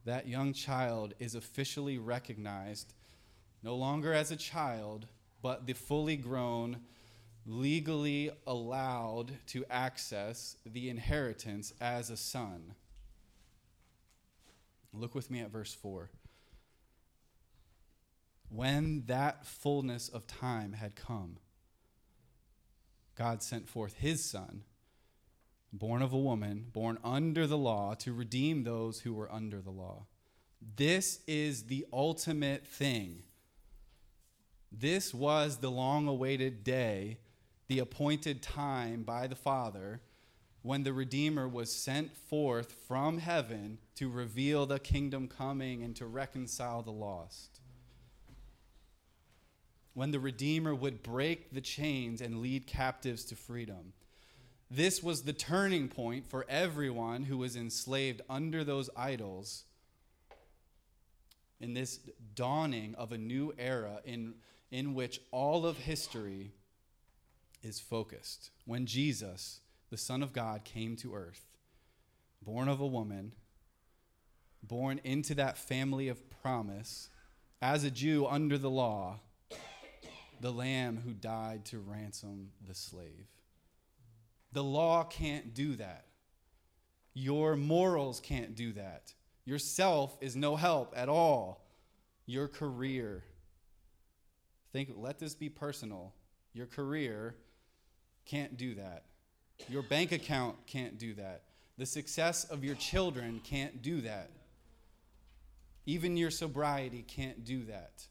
that 0.05 0.29
young 0.29 0.53
child 0.53 1.15
is 1.19 1.35
officially 1.35 1.99
recognized 1.99 2.95
no 3.63 3.77
longer 3.77 4.13
as 4.13 4.31
a 4.31 4.37
child, 4.37 5.07
but 5.41 5.67
the 5.67 5.73
fully 5.73 6.17
grown, 6.17 6.81
legally 7.47 8.31
allowed 8.47 9.33
to 9.47 9.65
access 9.71 10.57
the 10.65 10.89
inheritance 10.89 11.73
as 11.81 12.11
a 12.11 12.17
son. 12.17 12.75
Look 14.93 15.15
with 15.15 15.31
me 15.31 15.41
at 15.41 15.51
verse 15.51 15.75
4. 15.75 16.11
When 18.49 19.05
that 19.07 19.47
fullness 19.47 20.09
of 20.09 20.27
time 20.27 20.75
had 20.75 20.95
come, 20.95 21.39
God 23.17 23.43
sent 23.43 23.69
forth 23.69 23.95
his 23.95 24.25
son, 24.25 24.65
born 25.73 26.03
of 26.03 26.13
a 26.13 26.19
woman, 26.19 26.67
born 26.73 26.99
under 27.03 27.47
the 27.47 27.57
law, 27.57 27.95
to 27.95 28.13
redeem 28.13 28.65
those 28.65 29.01
who 29.01 29.15
were 29.15 29.33
under 29.33 29.61
the 29.61 29.71
law. 29.71 30.07
This 30.77 31.21
is 31.27 31.65
the 31.65 31.87
ultimate 31.93 32.67
thing. 32.67 33.23
This 34.79 35.13
was 35.13 35.59
the 35.59 35.71
long 35.71 36.09
awaited 36.09 36.65
day, 36.65 37.19
the 37.69 37.79
appointed 37.79 38.43
time 38.43 39.03
by 39.03 39.27
the 39.27 39.37
Father 39.37 40.01
when 40.63 40.85
the 40.85 40.93
Redeemer 40.93 41.49
was 41.49 41.73
sent 41.73 42.17
forth 42.17 42.73
from 42.87 43.19
heaven 43.19 43.79
to 43.97 44.09
reveal 44.09 44.65
the 44.65 44.79
kingdom 44.79 45.29
coming 45.29 45.83
and 45.83 45.95
to 45.97 46.07
reconcile 46.07 46.83
the 46.83 46.93
lost. 46.93 47.61
When 49.95 50.13
the 50.13 50.21
Redeemer 50.21 50.75
would 50.75 51.03
break 51.03 51.53
the 51.53 51.61
chains 51.61 52.21
and 52.21 52.41
lead 52.41 52.67
captives 52.67 53.25
to 53.27 53.37
freedom. 53.37 53.93
This 54.71 55.03
was 55.03 55.23
the 55.23 55.35
turning 55.35 55.89
point 55.89 56.27
for 56.27 56.47
everyone 56.49 57.25
who 57.25 57.37
was 57.39 57.57
enslaved 57.57 58.23
under 58.31 58.65
those 58.65 58.89
idols 58.97 59.65
in 61.61 61.75
this 61.75 62.01
dawning 62.35 62.95
of 62.95 63.13
a 63.13 63.19
new 63.19 63.53
era 63.59 64.01
in, 64.05 64.35
in 64.73 64.95
which 64.95 65.21
all 65.31 65.67
of 65.67 65.77
history 65.77 66.51
is 67.63 67.79
focused. 67.79 68.51
When 68.65 68.87
Jesus, 68.87 69.61
the 69.91 69.97
Son 69.97 70.23
of 70.23 70.33
God, 70.33 70.65
came 70.65 70.97
to 70.97 71.15
earth, 71.15 71.45
born 72.41 72.69
of 72.69 72.81
a 72.81 72.87
woman, 72.87 73.35
born 74.63 75.01
into 75.05 75.35
that 75.35 75.59
family 75.59 76.09
of 76.09 76.29
promise, 76.43 77.11
as 77.61 77.85
a 77.85 77.91
Jew 77.91 78.27
under 78.27 78.59
the 78.59 78.71
law, 78.71 79.21
the 80.41 80.53
Lamb 80.53 81.01
who 81.05 81.13
died 81.13 81.67
to 81.67 81.79
ransom 81.79 82.51
the 82.67 82.75
slave. 82.75 83.29
The 84.53 84.65
law 84.65 85.05
can't 85.05 85.55
do 85.55 85.77
that. 85.77 86.07
Your 87.15 87.57
morals 87.57 88.21
can't 88.21 88.57
do 88.57 88.73
that. 88.73 89.13
Yourself 89.45 90.17
is 90.21 90.35
no 90.35 90.57
help 90.57 90.95
at 90.97 91.09
all. 91.09 91.65
Your 92.27 92.49
career. 92.49 93.23
Think 94.73 94.91
let 94.97 95.19
this 95.19 95.35
be 95.35 95.49
personal. 95.49 96.15
Your 96.55 96.67
career 96.67 97.35
can't 98.25 98.57
do 98.57 98.75
that. 98.75 99.05
Your 99.69 99.83
bank 99.83 100.13
account 100.13 100.67
can't 100.67 100.99
do 100.99 101.15
that. 101.15 101.43
The 101.79 101.87
success 101.87 102.45
of 102.45 102.65
your 102.65 102.75
children 102.75 103.41
can't 103.45 103.83
do 103.83 104.01
that. 104.03 104.31
Even 105.87 106.17
your 106.17 106.31
sobriety 106.31 107.03
can't 107.03 107.45
do 107.45 107.65
that. 107.65 108.07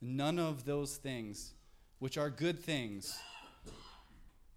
None 0.00 0.38
of 0.38 0.64
those 0.64 0.96
things, 0.96 1.52
which 1.98 2.18
are 2.18 2.30
good 2.30 2.58
things, 2.58 3.18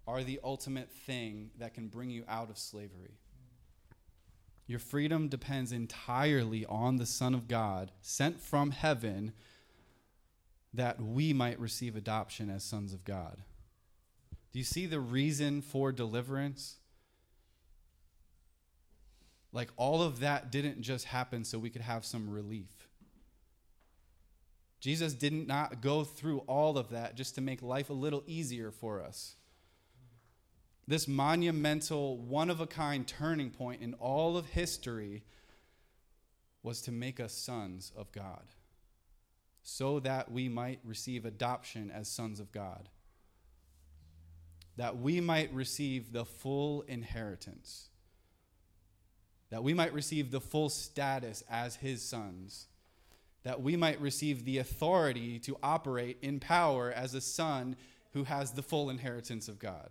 are 0.06 0.22
the 0.22 0.40
ultimate 0.42 0.90
thing 0.90 1.50
that 1.58 1.74
can 1.74 1.88
bring 1.88 2.10
you 2.10 2.24
out 2.28 2.50
of 2.50 2.58
slavery. 2.58 3.18
Your 4.66 4.78
freedom 4.78 5.28
depends 5.28 5.72
entirely 5.72 6.64
on 6.66 6.96
the 6.96 7.06
Son 7.06 7.34
of 7.34 7.48
God, 7.48 7.92
sent 8.00 8.40
from 8.40 8.70
heaven, 8.70 9.32
that 10.74 11.00
we 11.00 11.32
might 11.32 11.60
receive 11.60 11.96
adoption 11.96 12.50
as 12.50 12.64
sons 12.64 12.92
of 12.92 13.04
God. 13.04 13.42
Do 14.52 14.58
you 14.58 14.64
see 14.64 14.86
the 14.86 15.00
reason 15.00 15.62
for 15.62 15.92
deliverance? 15.92 16.76
Like 19.52 19.70
all 19.76 20.02
of 20.02 20.20
that 20.20 20.50
didn't 20.50 20.80
just 20.82 21.06
happen 21.06 21.44
so 21.44 21.58
we 21.58 21.70
could 21.70 21.82
have 21.82 22.04
some 22.04 22.28
relief. 22.30 22.88
Jesus 24.80 25.14
did 25.14 25.32
not 25.46 25.80
go 25.80 26.02
through 26.02 26.40
all 26.40 26.76
of 26.76 26.90
that 26.90 27.14
just 27.14 27.36
to 27.36 27.40
make 27.40 27.62
life 27.62 27.88
a 27.88 27.94
little 27.94 28.24
easier 28.26 28.70
for 28.70 29.00
us. 29.00 29.36
This 30.88 31.06
monumental, 31.06 32.18
one 32.18 32.50
of 32.50 32.60
a 32.60 32.66
kind 32.66 33.06
turning 33.06 33.50
point 33.50 33.80
in 33.80 33.94
all 33.94 34.36
of 34.36 34.46
history 34.46 35.22
was 36.62 36.82
to 36.82 36.92
make 36.92 37.20
us 37.20 37.32
sons 37.32 37.92
of 37.96 38.10
God, 38.10 38.42
so 39.62 40.00
that 40.00 40.30
we 40.30 40.48
might 40.48 40.80
receive 40.84 41.24
adoption 41.24 41.90
as 41.90 42.08
sons 42.08 42.40
of 42.40 42.52
God. 42.52 42.88
That 44.76 44.98
we 44.98 45.20
might 45.20 45.52
receive 45.52 46.12
the 46.12 46.24
full 46.24 46.82
inheritance, 46.82 47.88
that 49.50 49.62
we 49.62 49.74
might 49.74 49.92
receive 49.92 50.30
the 50.30 50.40
full 50.40 50.68
status 50.68 51.44
as 51.48 51.76
his 51.76 52.02
sons, 52.02 52.66
that 53.44 53.60
we 53.60 53.76
might 53.76 54.00
receive 54.00 54.44
the 54.44 54.58
authority 54.58 55.38
to 55.40 55.58
operate 55.62 56.18
in 56.22 56.40
power 56.40 56.90
as 56.90 57.14
a 57.14 57.20
son 57.20 57.76
who 58.12 58.24
has 58.24 58.52
the 58.52 58.62
full 58.62 58.88
inheritance 58.88 59.48
of 59.48 59.58
God. 59.58 59.90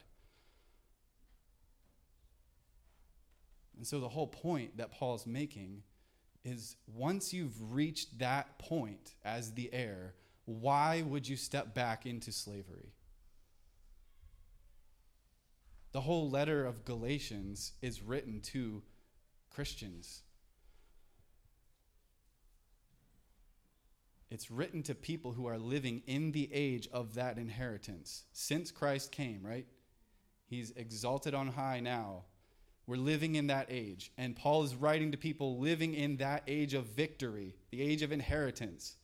And 3.78 3.86
so, 3.86 4.00
the 4.00 4.10
whole 4.10 4.28
point 4.28 4.78
that 4.78 4.92
Paul's 4.92 5.26
making 5.26 5.84
is 6.44 6.76
once 6.88 7.34
you've 7.34 7.74
reached 7.74 8.20
that 8.20 8.58
point 8.58 9.14
as 9.24 9.54
the 9.54 9.72
heir, 9.74 10.16
why 10.46 11.04
would 11.04 11.28
you 11.28 11.36
step 11.36 11.74
back 11.74 12.06
into 12.06 12.32
slavery? 12.32 12.94
The 15.92 16.02
whole 16.02 16.30
letter 16.30 16.66
of 16.66 16.86
Galatians 16.86 17.74
is 17.82 18.02
written 18.02 18.40
to 18.42 18.82
Christians. 19.50 20.24
It's 24.30 24.50
written 24.50 24.82
to 24.84 24.96
people 24.96 25.34
who 25.34 25.46
are 25.48 25.58
living 25.58 26.04
in 26.08 26.32
the 26.32 26.50
age 26.54 26.88
of 26.94 27.16
that 27.16 27.38
inheritance. 27.38 28.24
Since 28.32 28.72
Christ 28.72 29.12
came, 29.12 29.42
right? 29.44 29.68
He's 30.46 30.72
exalted 30.72 31.34
on 31.34 31.50
high 31.50 31.82
now. 31.82 32.24
We're 32.88 32.98
living 32.98 33.36
in 33.36 33.48
that 33.48 33.68
age. 33.70 34.12
And 34.18 34.36
Paul 34.36 34.64
is 34.64 34.76
writing 34.76 35.12
to 35.12 35.18
people 35.18 35.60
living 35.60 35.94
in 35.94 36.18
that 36.18 36.44
age 36.48 36.74
of 36.74 36.86
victory, 36.86 37.56
the 37.70 37.82
age 37.82 38.02
of 38.02 38.12
inheritance. 38.12 38.96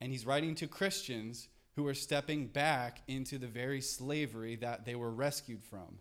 And 0.00 0.12
he's 0.12 0.26
writing 0.26 0.54
to 0.56 0.66
Christians 0.66 1.48
who 1.76 1.86
are 1.86 1.94
stepping 1.94 2.46
back 2.46 3.00
into 3.08 3.38
the 3.38 3.46
very 3.46 3.80
slavery 3.80 4.56
that 4.56 4.84
they 4.84 4.94
were 4.94 5.10
rescued 5.10 5.64
from. 5.64 5.98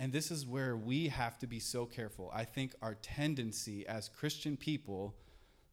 And 0.00 0.12
this 0.12 0.30
is 0.30 0.46
where 0.46 0.76
we 0.76 1.08
have 1.08 1.38
to 1.38 1.46
be 1.46 1.60
so 1.60 1.86
careful. 1.86 2.30
I 2.34 2.44
think 2.44 2.74
our 2.82 2.94
tendency 2.94 3.86
as 3.86 4.08
Christian 4.08 4.56
people, 4.56 5.14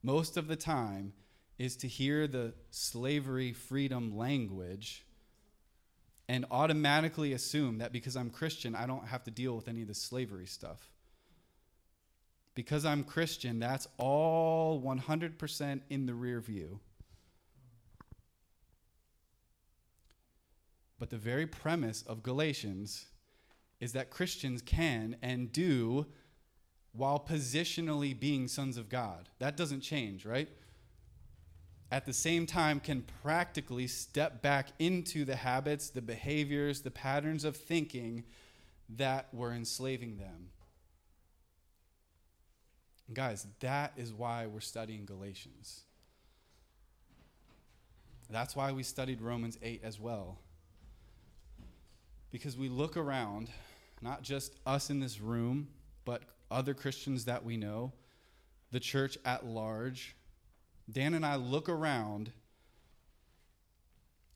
most 0.02 0.36
of 0.36 0.46
the 0.46 0.56
time, 0.56 1.12
is 1.58 1.76
to 1.76 1.88
hear 1.88 2.26
the 2.26 2.54
slavery 2.70 3.52
freedom 3.52 4.16
language 4.16 5.04
and 6.28 6.44
automatically 6.50 7.32
assume 7.32 7.78
that 7.78 7.92
because 7.92 8.16
I'm 8.16 8.30
Christian, 8.30 8.74
I 8.74 8.86
don't 8.86 9.06
have 9.08 9.24
to 9.24 9.30
deal 9.30 9.54
with 9.56 9.68
any 9.68 9.82
of 9.82 9.88
the 9.88 9.94
slavery 9.94 10.46
stuff. 10.46 10.90
Because 12.54 12.84
I'm 12.84 13.02
Christian, 13.02 13.58
that's 13.58 13.88
all 13.98 14.80
100% 14.82 15.80
in 15.88 16.06
the 16.06 16.14
rear 16.14 16.40
view. 16.40 16.80
But 20.98 21.10
the 21.10 21.18
very 21.18 21.46
premise 21.46 22.02
of 22.02 22.22
Galatians 22.22 23.06
is 23.80 23.92
that 23.94 24.10
Christians 24.10 24.62
can 24.62 25.16
and 25.22 25.50
do 25.50 26.06
while 26.92 27.18
positionally 27.18 28.18
being 28.18 28.46
sons 28.46 28.76
of 28.76 28.88
God. 28.88 29.28
That 29.40 29.56
doesn't 29.56 29.80
change, 29.80 30.24
right? 30.24 30.48
At 31.92 32.06
the 32.06 32.12
same 32.14 32.46
time, 32.46 32.80
can 32.80 33.04
practically 33.22 33.86
step 33.86 34.40
back 34.40 34.68
into 34.78 35.26
the 35.26 35.36
habits, 35.36 35.90
the 35.90 36.00
behaviors, 36.00 36.80
the 36.80 36.90
patterns 36.90 37.44
of 37.44 37.54
thinking 37.54 38.24
that 38.88 39.32
were 39.34 39.52
enslaving 39.52 40.16
them. 40.16 40.48
guys, 43.12 43.46
that 43.60 43.92
is 43.98 44.10
why 44.10 44.46
we're 44.46 44.60
studying 44.60 45.04
Galatians. 45.04 45.82
That's 48.30 48.56
why 48.56 48.72
we 48.72 48.82
studied 48.82 49.20
Romans 49.20 49.58
8 49.62 49.82
as 49.84 50.00
well 50.00 50.38
because 52.30 52.56
we 52.56 52.70
look 52.70 52.96
around, 52.96 53.50
not 54.00 54.22
just 54.22 54.54
us 54.64 54.88
in 54.88 54.98
this 54.98 55.20
room, 55.20 55.68
but 56.06 56.22
other 56.50 56.72
Christians 56.72 57.26
that 57.26 57.44
we 57.44 57.58
know, 57.58 57.92
the 58.70 58.80
church 58.80 59.18
at 59.26 59.44
large. 59.44 60.16
Dan 60.90 61.14
and 61.14 61.24
I 61.24 61.36
look 61.36 61.68
around 61.68 62.32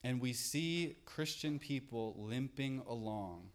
and 0.03 0.21
we 0.21 0.33
see 0.33 0.99
Christian 1.05 1.59
people 1.59 2.15
limping 2.17 2.83
along, 2.87 3.49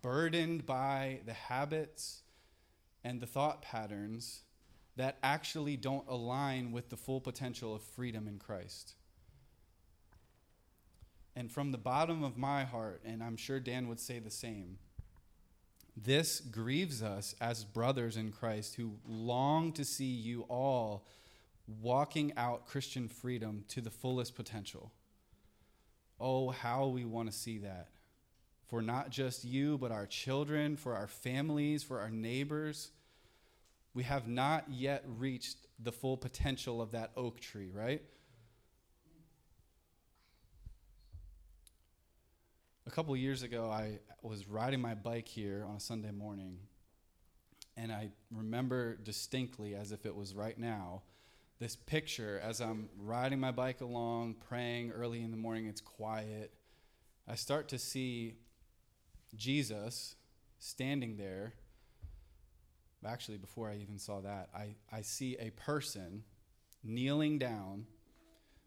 burdened 0.00 0.64
by 0.64 1.20
the 1.26 1.34
habits 1.34 2.22
and 3.04 3.20
the 3.20 3.26
thought 3.26 3.60
patterns 3.60 4.40
that 4.96 5.18
actually 5.22 5.76
don't 5.76 6.08
align 6.08 6.72
with 6.72 6.88
the 6.88 6.96
full 6.96 7.20
potential 7.20 7.74
of 7.74 7.82
freedom 7.82 8.26
in 8.26 8.38
Christ. 8.38 8.94
And 11.34 11.50
from 11.50 11.72
the 11.72 11.78
bottom 11.78 12.22
of 12.22 12.36
my 12.36 12.64
heart, 12.64 13.02
and 13.04 13.22
I'm 13.22 13.36
sure 13.36 13.60
Dan 13.60 13.88
would 13.88 14.00
say 14.00 14.18
the 14.18 14.30
same, 14.30 14.78
this 15.96 16.40
grieves 16.40 17.02
us 17.02 17.34
as 17.40 17.64
brothers 17.64 18.16
in 18.16 18.32
Christ 18.32 18.76
who 18.76 18.96
long 19.06 19.72
to 19.72 19.84
see 19.84 20.04
you 20.04 20.42
all 20.48 21.06
walking 21.66 22.32
out 22.36 22.66
Christian 22.66 23.08
freedom 23.08 23.64
to 23.68 23.80
the 23.80 23.90
fullest 23.90 24.34
potential. 24.34 24.92
Oh, 26.18 26.50
how 26.50 26.86
we 26.86 27.04
want 27.04 27.30
to 27.30 27.36
see 27.36 27.58
that. 27.58 27.88
For 28.66 28.80
not 28.80 29.10
just 29.10 29.44
you, 29.44 29.76
but 29.76 29.92
our 29.92 30.06
children, 30.06 30.76
for 30.76 30.94
our 30.94 31.06
families, 31.06 31.82
for 31.82 32.00
our 32.00 32.10
neighbors. 32.10 32.90
We 33.92 34.04
have 34.04 34.26
not 34.26 34.64
yet 34.70 35.04
reached 35.06 35.58
the 35.78 35.92
full 35.92 36.16
potential 36.16 36.80
of 36.80 36.92
that 36.92 37.10
oak 37.16 37.40
tree, 37.40 37.70
right? 37.70 38.02
A 42.84 42.90
couple 42.90 43.16
years 43.16 43.44
ago, 43.44 43.70
I 43.70 44.00
was 44.22 44.48
riding 44.48 44.80
my 44.80 44.94
bike 44.94 45.28
here 45.28 45.64
on 45.68 45.76
a 45.76 45.80
Sunday 45.80 46.10
morning, 46.10 46.58
and 47.76 47.92
I 47.92 48.10
remember 48.32 48.96
distinctly, 48.96 49.76
as 49.76 49.92
if 49.92 50.04
it 50.04 50.16
was 50.16 50.34
right 50.34 50.58
now, 50.58 51.02
this 51.60 51.76
picture 51.76 52.40
as 52.42 52.60
I'm 52.60 52.88
riding 52.98 53.38
my 53.38 53.52
bike 53.52 53.82
along, 53.82 54.34
praying 54.48 54.90
early 54.90 55.22
in 55.22 55.30
the 55.30 55.36
morning, 55.36 55.66
it's 55.66 55.80
quiet. 55.80 56.52
I 57.28 57.36
start 57.36 57.68
to 57.68 57.78
see 57.78 58.34
Jesus 59.36 60.16
standing 60.58 61.16
there. 61.16 61.54
Actually, 63.06 63.38
before 63.38 63.70
I 63.70 63.76
even 63.76 63.96
saw 63.96 64.20
that, 64.22 64.48
I, 64.52 64.74
I 64.92 65.02
see 65.02 65.36
a 65.38 65.50
person 65.50 66.24
kneeling 66.82 67.38
down 67.38 67.86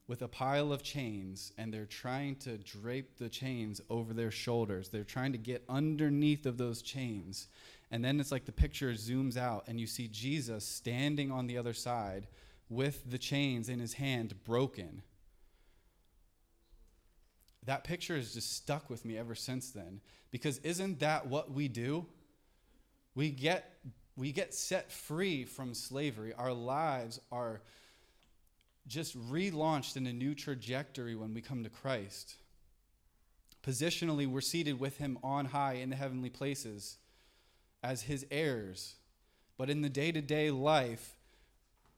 with 0.07 0.21
a 0.21 0.27
pile 0.27 0.71
of 0.71 0.83
chains 0.83 1.51
and 1.57 1.73
they're 1.73 1.85
trying 1.85 2.35
to 2.35 2.57
drape 2.57 3.17
the 3.17 3.29
chains 3.29 3.81
over 3.89 4.13
their 4.13 4.31
shoulders. 4.31 4.89
They're 4.89 5.03
trying 5.03 5.31
to 5.31 5.37
get 5.37 5.63
underneath 5.67 6.45
of 6.45 6.57
those 6.57 6.81
chains. 6.81 7.47
And 7.91 8.03
then 8.05 8.19
it's 8.19 8.31
like 8.31 8.45
the 8.45 8.51
picture 8.51 8.91
zooms 8.93 9.37
out 9.37 9.65
and 9.67 9.79
you 9.79 9.87
see 9.87 10.07
Jesus 10.07 10.65
standing 10.65 11.31
on 11.31 11.47
the 11.47 11.57
other 11.57 11.73
side 11.73 12.27
with 12.69 13.09
the 13.09 13.17
chains 13.17 13.69
in 13.69 13.79
his 13.79 13.93
hand 13.93 14.43
broken. 14.43 15.01
That 17.65 17.83
picture 17.83 18.15
has 18.15 18.33
just 18.33 18.55
stuck 18.55 18.89
with 18.89 19.05
me 19.05 19.17
ever 19.17 19.33
since 19.33 19.71
then 19.71 20.01
because 20.29 20.59
isn't 20.59 20.99
that 20.99 21.27
what 21.27 21.51
we 21.51 21.67
do? 21.67 22.05
We 23.15 23.31
get 23.31 23.71
we 24.17 24.31
get 24.31 24.53
set 24.53 24.91
free 24.91 25.43
from 25.43 25.73
slavery. 25.73 26.33
Our 26.33 26.53
lives 26.53 27.19
are 27.31 27.61
just 28.87 29.17
relaunched 29.29 29.97
in 29.97 30.07
a 30.07 30.13
new 30.13 30.35
trajectory 30.35 31.15
when 31.15 31.33
we 31.33 31.41
come 31.41 31.63
to 31.63 31.69
Christ. 31.69 32.35
Positionally, 33.63 34.27
we're 34.27 34.41
seated 34.41 34.79
with 34.79 34.97
him 34.97 35.17
on 35.23 35.45
high 35.45 35.73
in 35.73 35.89
the 35.89 35.95
heavenly 35.95 36.29
places 36.29 36.97
as 37.83 38.03
his 38.03 38.25
heirs. 38.29 38.95
But 39.57 39.69
in 39.69 39.81
the 39.81 39.89
day 39.89 40.11
to 40.11 40.21
day 40.21 40.51
life, 40.51 41.17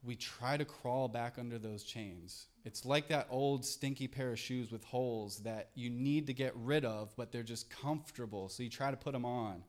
we 0.03 0.15
try 0.15 0.55
to 0.55 0.63
crawl 0.63 1.07
back 1.07 1.35
under 1.37 1.57
those 1.57 1.83
chains. 1.83 2.47
It's 2.63 2.85
like 2.85 3.09
that 3.09 3.27
old 3.29 3.65
stinky 3.65 4.07
pair 4.07 4.31
of 4.31 4.39
shoes 4.39 4.71
with 4.71 4.83
holes 4.83 5.39
that 5.39 5.69
you 5.75 5.89
need 5.89 6.27
to 6.27 6.33
get 6.33 6.53
rid 6.55 6.85
of, 6.85 7.13
but 7.17 7.31
they're 7.31 7.43
just 7.43 7.69
comfortable, 7.69 8.47
so 8.49 8.63
you 8.63 8.69
try 8.69 8.91
to 8.91 8.97
put 8.97 9.13
them 9.13 9.25
on. 9.25 9.63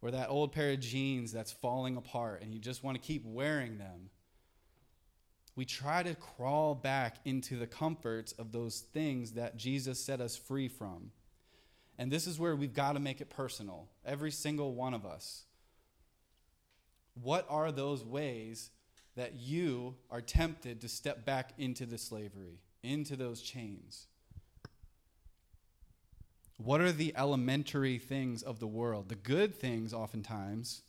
Or 0.00 0.10
that 0.10 0.28
old 0.28 0.52
pair 0.52 0.72
of 0.72 0.80
jeans 0.80 1.32
that's 1.32 1.52
falling 1.52 1.96
apart 1.96 2.42
and 2.42 2.52
you 2.52 2.60
just 2.60 2.84
want 2.84 3.00
to 3.00 3.06
keep 3.06 3.24
wearing 3.24 3.78
them. 3.78 4.10
We 5.56 5.64
try 5.64 6.02
to 6.02 6.14
crawl 6.14 6.74
back 6.74 7.16
into 7.24 7.56
the 7.56 7.66
comforts 7.66 8.32
of 8.32 8.50
those 8.50 8.80
things 8.80 9.32
that 9.32 9.56
Jesus 9.56 10.04
set 10.04 10.20
us 10.20 10.36
free 10.36 10.68
from. 10.68 11.12
And 11.96 12.10
this 12.10 12.26
is 12.26 12.40
where 12.40 12.56
we've 12.56 12.74
got 12.74 12.94
to 12.94 13.00
make 13.00 13.20
it 13.20 13.30
personal, 13.30 13.88
every 14.04 14.32
single 14.32 14.74
one 14.74 14.94
of 14.94 15.06
us. 15.06 15.44
What 17.14 17.46
are 17.48 17.70
those 17.70 18.04
ways 18.04 18.70
that 19.14 19.34
you 19.34 19.94
are 20.10 20.20
tempted 20.20 20.80
to 20.80 20.88
step 20.88 21.24
back 21.24 21.52
into 21.56 21.86
the 21.86 21.98
slavery, 21.98 22.58
into 22.82 23.14
those 23.14 23.40
chains? 23.40 24.08
What 26.56 26.80
are 26.80 26.92
the 26.92 27.12
elementary 27.16 27.98
things 27.98 28.42
of 28.42 28.58
the 28.58 28.66
world, 28.66 29.08
the 29.08 29.14
good 29.14 29.54
things 29.54 29.94
oftentimes, 29.94 30.82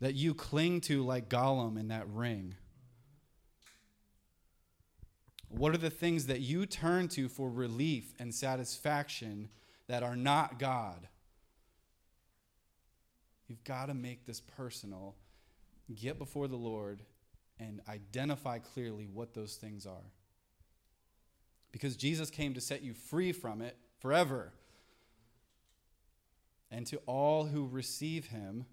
that 0.00 0.14
you 0.14 0.34
cling 0.34 0.80
to 0.82 1.04
like 1.04 1.28
Gollum 1.28 1.78
in 1.78 1.88
that 1.88 2.08
ring? 2.08 2.54
What 5.56 5.74
are 5.74 5.78
the 5.78 5.88
things 5.88 6.26
that 6.26 6.40
you 6.40 6.66
turn 6.66 7.08
to 7.08 7.30
for 7.30 7.48
relief 7.48 8.12
and 8.18 8.34
satisfaction 8.34 9.48
that 9.88 10.02
are 10.02 10.14
not 10.14 10.58
God? 10.58 11.08
You've 13.48 13.64
got 13.64 13.86
to 13.86 13.94
make 13.94 14.26
this 14.26 14.40
personal 14.40 15.14
get 15.94 16.18
before 16.18 16.46
the 16.46 16.56
Lord 16.56 17.04
and 17.58 17.80
identify 17.88 18.58
clearly 18.58 19.08
what 19.10 19.32
those 19.32 19.56
things 19.56 19.86
are. 19.86 20.12
Because 21.72 21.96
Jesus 21.96 22.28
came 22.28 22.52
to 22.52 22.60
set 22.60 22.82
you 22.82 22.92
free 22.92 23.32
from 23.32 23.62
it 23.62 23.78
forever. 23.98 24.52
And 26.70 26.86
to 26.88 26.98
all 27.06 27.46
who 27.46 27.66
receive 27.66 28.26
him, 28.26 28.66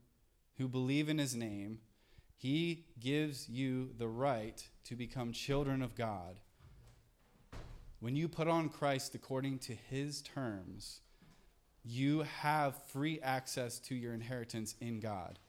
who 0.57 0.67
believe 0.67 1.07
in 1.07 1.17
his 1.17 1.33
name, 1.33 1.79
he 2.35 2.87
gives 2.99 3.47
you 3.47 3.91
the 3.97 4.09
right 4.09 4.67
to 4.83 4.97
become 4.97 5.31
children 5.31 5.81
of 5.81 5.95
God. 5.95 6.39
When 8.03 8.17
you 8.17 8.27
put 8.27 8.49
on 8.49 8.67
Christ 8.67 9.15
according 9.15 9.59
to 9.59 9.73
his 9.73 10.21
terms, 10.21 10.99
you 11.85 12.23
have 12.41 12.75
free 12.87 13.21
access 13.21 13.79
to 13.79 13.95
your 13.95 14.13
inheritance 14.13 14.75
in 14.81 14.99
God. 14.99 15.39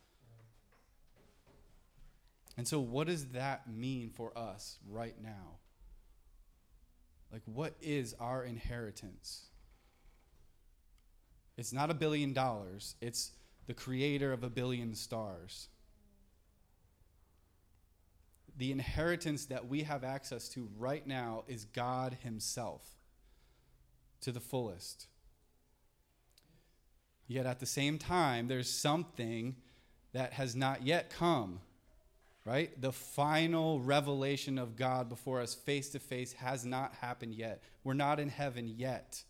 And 2.56 2.68
so, 2.68 2.78
what 2.78 3.08
does 3.08 3.26
that 3.30 3.68
mean 3.68 4.08
for 4.08 4.38
us 4.38 4.78
right 4.88 5.16
now? 5.20 5.58
Like, 7.32 7.42
what 7.44 7.74
is 7.82 8.14
our 8.20 8.44
inheritance? 8.44 9.46
It's 11.56 11.72
not 11.72 11.90
a 11.90 11.94
billion 11.94 12.32
dollars, 12.32 12.94
it's 13.00 13.32
the 13.66 13.74
creator 13.74 14.32
of 14.32 14.44
a 14.44 14.48
billion 14.48 14.94
stars. 14.94 15.70
The 18.56 18.72
inheritance 18.72 19.46
that 19.46 19.68
we 19.68 19.82
have 19.82 20.04
access 20.04 20.48
to 20.50 20.68
right 20.78 21.06
now 21.06 21.44
is 21.48 21.64
God 21.64 22.18
Himself 22.22 22.82
to 24.20 24.32
the 24.32 24.40
fullest. 24.40 25.06
Yet 27.26 27.46
at 27.46 27.60
the 27.60 27.66
same 27.66 27.98
time, 27.98 28.48
there's 28.48 28.70
something 28.70 29.56
that 30.12 30.34
has 30.34 30.54
not 30.54 30.86
yet 30.86 31.10
come 31.10 31.60
right? 32.44 32.78
The 32.80 32.92
final 32.92 33.80
revelation 33.80 34.58
of 34.58 34.76
God 34.76 35.08
before 35.08 35.40
us 35.40 35.54
face 35.54 35.88
to 35.90 35.98
face 35.98 36.34
has 36.34 36.64
not 36.64 36.94
happened 37.00 37.34
yet. 37.34 37.62
We're 37.82 37.94
not 37.94 38.20
in 38.20 38.28
heaven 38.28 38.68
yet. 38.68 39.22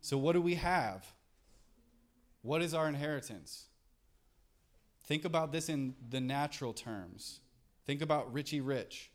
So, 0.00 0.18
what 0.18 0.32
do 0.32 0.42
we 0.42 0.56
have? 0.56 1.06
What 2.42 2.62
is 2.62 2.74
our 2.74 2.88
inheritance? 2.88 3.66
Think 5.04 5.24
about 5.24 5.52
this 5.52 5.68
in 5.68 5.94
the 6.10 6.20
natural 6.20 6.72
terms. 6.72 7.40
Think 7.86 8.02
about 8.02 8.32
Richie 8.32 8.60
Rich. 8.60 9.10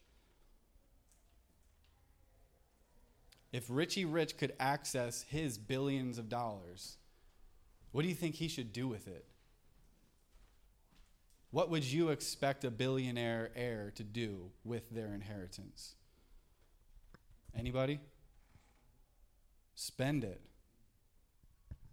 If 3.51 3.65
Richie 3.69 4.05
Rich 4.05 4.37
could 4.37 4.53
access 4.59 5.23
his 5.23 5.57
billions 5.57 6.17
of 6.17 6.29
dollars, 6.29 6.97
what 7.91 8.01
do 8.01 8.09
you 8.09 8.15
think 8.15 8.35
he 8.35 8.47
should 8.47 8.73
do 8.73 8.87
with 8.87 9.07
it? 9.07 9.25
What 11.51 11.69
would 11.69 11.85
you 11.85 12.09
expect 12.09 12.65
a 12.65 12.71
billionaire 12.71 13.51
heir 13.55 13.91
to 13.95 14.03
do 14.03 14.51
with 14.65 14.89
their 14.89 15.13
inheritance? 15.13 15.95
Anybody? 17.57 17.99
Spend 19.75 20.23
it. 20.23 20.41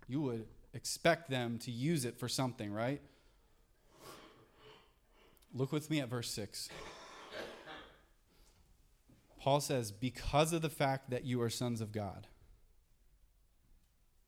You 0.09 0.21
would 0.23 0.47
expect 0.75 1.31
them 1.31 1.59
to 1.61 1.71
use 1.71 2.05
it 2.05 2.19
for 2.19 2.29
something, 2.29 2.73
right? 2.73 3.01
Look 5.55 5.71
with 5.71 5.89
me 5.89 6.01
at 6.01 6.09
verse 6.09 6.31
6. 6.31 6.69
Paul 9.39 9.61
says, 9.61 9.93
Because 9.93 10.53
of 10.53 10.63
the 10.63 10.71
fact 10.71 11.11
that 11.11 11.25
you 11.25 11.41
are 11.43 11.51
sons 11.51 11.81
of 11.81 11.93
God, 11.93 12.27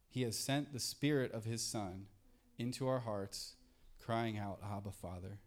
he 0.08 0.22
has 0.22 0.38
sent 0.38 0.72
the 0.72 0.78
Spirit 0.78 1.32
of 1.32 1.44
his 1.44 1.62
Son 1.62 2.06
into 2.58 2.86
our 2.86 3.00
hearts 3.00 3.54
crying 3.98 4.38
out, 4.38 4.60
Abba, 4.64 4.92
Father. 4.92 5.40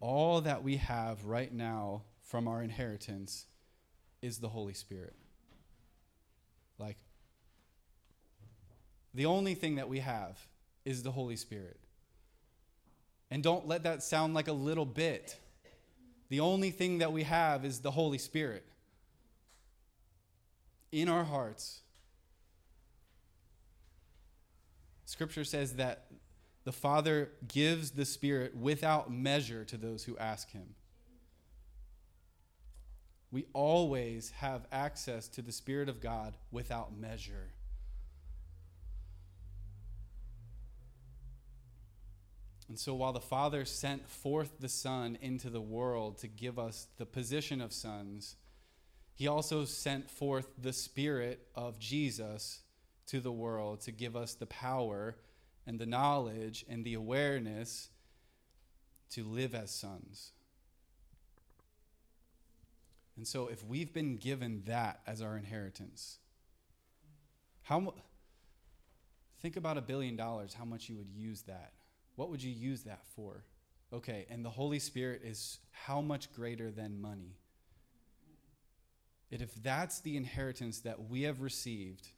All 0.00 0.40
that 0.40 0.64
we 0.64 0.78
have 0.78 1.24
right 1.26 1.52
now 1.52 2.02
from 2.22 2.48
our 2.48 2.62
inheritance 2.62 3.46
is 4.22 4.38
the 4.38 4.48
Holy 4.48 4.74
Spirit. 4.74 5.14
Like, 6.78 6.96
the 9.14 9.26
only 9.26 9.54
thing 9.54 9.76
that 9.76 9.88
we 9.88 10.00
have 10.00 10.38
is 10.84 11.02
the 11.02 11.12
Holy 11.12 11.36
Spirit. 11.36 11.78
And 13.30 13.42
don't 13.42 13.68
let 13.68 13.84
that 13.84 14.02
sound 14.02 14.34
like 14.34 14.48
a 14.48 14.52
little 14.52 14.86
bit. 14.86 15.38
The 16.28 16.40
only 16.40 16.70
thing 16.70 16.98
that 16.98 17.12
we 17.12 17.22
have 17.24 17.64
is 17.64 17.80
the 17.80 17.90
Holy 17.90 18.18
Spirit 18.18 18.64
in 20.92 21.08
our 21.08 21.24
hearts. 21.24 21.80
Scripture 25.04 25.44
says 25.44 25.74
that 25.74 26.06
the 26.64 26.72
Father 26.72 27.30
gives 27.48 27.92
the 27.92 28.04
Spirit 28.04 28.56
without 28.56 29.10
measure 29.10 29.64
to 29.64 29.76
those 29.76 30.04
who 30.04 30.16
ask 30.18 30.50
Him. 30.50 30.74
We 33.32 33.46
always 33.52 34.30
have 34.36 34.66
access 34.70 35.28
to 35.28 35.42
the 35.42 35.52
Spirit 35.52 35.88
of 35.88 36.00
God 36.00 36.36
without 36.50 36.96
measure. 36.96 37.52
And 42.70 42.78
so, 42.78 42.94
while 42.94 43.12
the 43.12 43.18
Father 43.18 43.64
sent 43.64 44.08
forth 44.08 44.60
the 44.60 44.68
Son 44.68 45.18
into 45.20 45.50
the 45.50 45.60
world 45.60 46.18
to 46.18 46.28
give 46.28 46.56
us 46.56 46.86
the 46.98 47.04
position 47.04 47.60
of 47.60 47.72
sons, 47.72 48.36
He 49.12 49.26
also 49.26 49.64
sent 49.64 50.08
forth 50.08 50.46
the 50.56 50.72
Spirit 50.72 51.48
of 51.56 51.80
Jesus 51.80 52.60
to 53.08 53.18
the 53.18 53.32
world 53.32 53.80
to 53.80 53.90
give 53.90 54.14
us 54.14 54.34
the 54.34 54.46
power 54.46 55.16
and 55.66 55.80
the 55.80 55.84
knowledge 55.84 56.64
and 56.68 56.84
the 56.84 56.94
awareness 56.94 57.88
to 59.10 59.24
live 59.24 59.52
as 59.52 59.72
sons. 59.72 60.30
And 63.16 63.26
so, 63.26 63.48
if 63.48 63.66
we've 63.66 63.92
been 63.92 64.16
given 64.16 64.62
that 64.66 65.00
as 65.08 65.20
our 65.20 65.36
inheritance, 65.36 66.20
how 67.62 67.94
think 69.40 69.56
about 69.56 69.76
a 69.76 69.82
billion 69.82 70.14
dollars, 70.14 70.54
how 70.54 70.64
much 70.64 70.88
you 70.88 70.94
would 70.94 71.10
use 71.10 71.42
that 71.42 71.72
what 72.16 72.30
would 72.30 72.42
you 72.42 72.52
use 72.52 72.82
that 72.82 73.02
for? 73.14 73.44
Okay, 73.92 74.26
and 74.30 74.44
the 74.44 74.50
Holy 74.50 74.78
Spirit 74.78 75.22
is 75.24 75.58
how 75.72 76.00
much 76.00 76.32
greater 76.32 76.70
than 76.70 77.00
money? 77.00 77.36
And 79.32 79.42
if 79.42 79.54
that's 79.62 80.00
the 80.00 80.16
inheritance 80.16 80.80
that 80.80 81.08
we 81.08 81.22
have 81.22 81.40
received, 81.40 82.08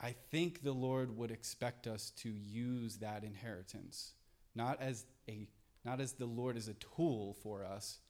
I 0.00 0.14
think 0.30 0.62
the 0.62 0.72
Lord 0.72 1.16
would 1.16 1.30
expect 1.30 1.86
us 1.86 2.10
to 2.18 2.28
use 2.28 2.98
that 2.98 3.24
inheritance, 3.24 4.12
not 4.54 4.80
as 4.80 5.06
a 5.28 5.48
not 5.84 6.00
as 6.00 6.12
the 6.12 6.26
Lord 6.26 6.56
is 6.56 6.66
a 6.66 6.74
tool 6.74 7.36
for 7.44 7.64
us, 7.64 8.00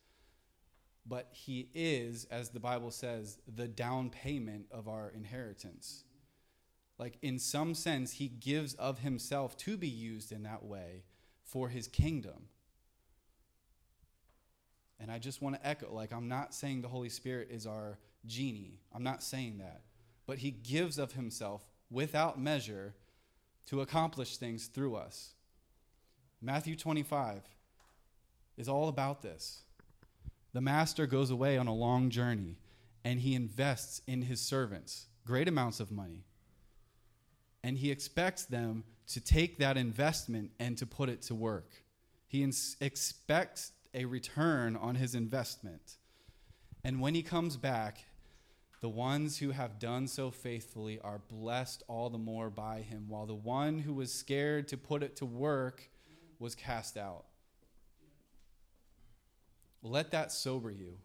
but 1.06 1.28
he 1.30 1.68
is, 1.74 2.24
as 2.30 2.48
the 2.48 2.58
Bible 2.58 2.90
says, 2.90 3.38
the 3.54 3.68
down 3.68 4.08
payment 4.08 4.64
of 4.70 4.88
our 4.88 5.10
inheritance. 5.14 6.04
Like, 6.98 7.18
in 7.20 7.38
some 7.38 7.74
sense, 7.74 8.12
he 8.12 8.28
gives 8.28 8.74
of 8.74 9.00
himself 9.00 9.56
to 9.58 9.76
be 9.76 9.88
used 9.88 10.32
in 10.32 10.44
that 10.44 10.64
way 10.64 11.04
for 11.44 11.68
his 11.68 11.88
kingdom. 11.88 12.48
And 14.98 15.10
I 15.10 15.18
just 15.18 15.42
want 15.42 15.56
to 15.56 15.66
echo 15.66 15.92
like, 15.92 16.12
I'm 16.12 16.28
not 16.28 16.54
saying 16.54 16.80
the 16.80 16.88
Holy 16.88 17.10
Spirit 17.10 17.48
is 17.50 17.66
our 17.66 17.98
genie. 18.24 18.80
I'm 18.94 19.02
not 19.02 19.22
saying 19.22 19.58
that. 19.58 19.82
But 20.26 20.38
he 20.38 20.50
gives 20.50 20.98
of 20.98 21.12
himself 21.12 21.66
without 21.90 22.40
measure 22.40 22.94
to 23.66 23.80
accomplish 23.82 24.36
things 24.36 24.66
through 24.66 24.96
us. 24.96 25.34
Matthew 26.40 26.76
25 26.76 27.42
is 28.56 28.68
all 28.68 28.88
about 28.88 29.22
this. 29.22 29.62
The 30.52 30.60
master 30.60 31.06
goes 31.06 31.30
away 31.30 31.58
on 31.58 31.66
a 31.66 31.74
long 31.74 32.08
journey 32.08 32.56
and 33.04 33.20
he 33.20 33.34
invests 33.34 34.00
in 34.06 34.22
his 34.22 34.40
servants 34.40 35.06
great 35.24 35.48
amounts 35.48 35.80
of 35.80 35.90
money 35.90 36.24
and 37.66 37.78
he 37.78 37.90
expects 37.90 38.44
them 38.44 38.84
to 39.08 39.20
take 39.20 39.58
that 39.58 39.76
investment 39.76 40.52
and 40.60 40.78
to 40.78 40.86
put 40.86 41.08
it 41.08 41.20
to 41.20 41.34
work. 41.34 41.68
He 42.28 42.44
ins- 42.44 42.76
expects 42.80 43.72
a 43.92 44.04
return 44.04 44.76
on 44.76 44.94
his 44.94 45.16
investment. 45.16 45.96
And 46.84 47.00
when 47.00 47.16
he 47.16 47.24
comes 47.24 47.56
back, 47.56 48.04
the 48.80 48.88
ones 48.88 49.38
who 49.38 49.50
have 49.50 49.80
done 49.80 50.06
so 50.06 50.30
faithfully 50.30 51.00
are 51.00 51.18
blessed 51.28 51.82
all 51.88 52.08
the 52.08 52.18
more 52.18 52.50
by 52.50 52.82
him, 52.82 53.06
while 53.08 53.26
the 53.26 53.34
one 53.34 53.80
who 53.80 53.94
was 53.94 54.14
scared 54.14 54.68
to 54.68 54.76
put 54.76 55.02
it 55.02 55.16
to 55.16 55.26
work 55.26 55.90
was 56.38 56.54
cast 56.54 56.96
out. 56.96 57.24
Let 59.82 60.12
that 60.12 60.30
sober 60.30 60.70
you. 60.70 60.98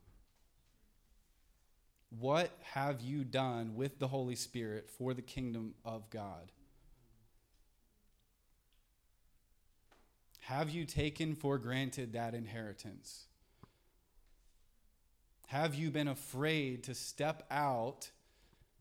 What 2.19 2.52
have 2.74 3.02
you 3.02 3.24
done 3.24 3.76
with 3.76 4.00
the 4.00 4.10
Holy 4.10 4.36
Spirit 4.36 4.89
for 4.89 5.13
the 5.13 5.21
kingdom 5.21 5.76
of 5.86 6.10
God? 6.10 6.52
Have 10.41 10.69
you 10.69 10.86
taken 10.86 11.36
for 11.36 11.58
granted 11.58 12.12
that 12.13 12.34
inheritance? 12.34 13.28
Have 15.47 15.74
you 15.74 15.89
been 15.91 16.10
afraid 16.10 16.84
to 16.84 16.93
step 16.93 17.45
out 17.50 18.12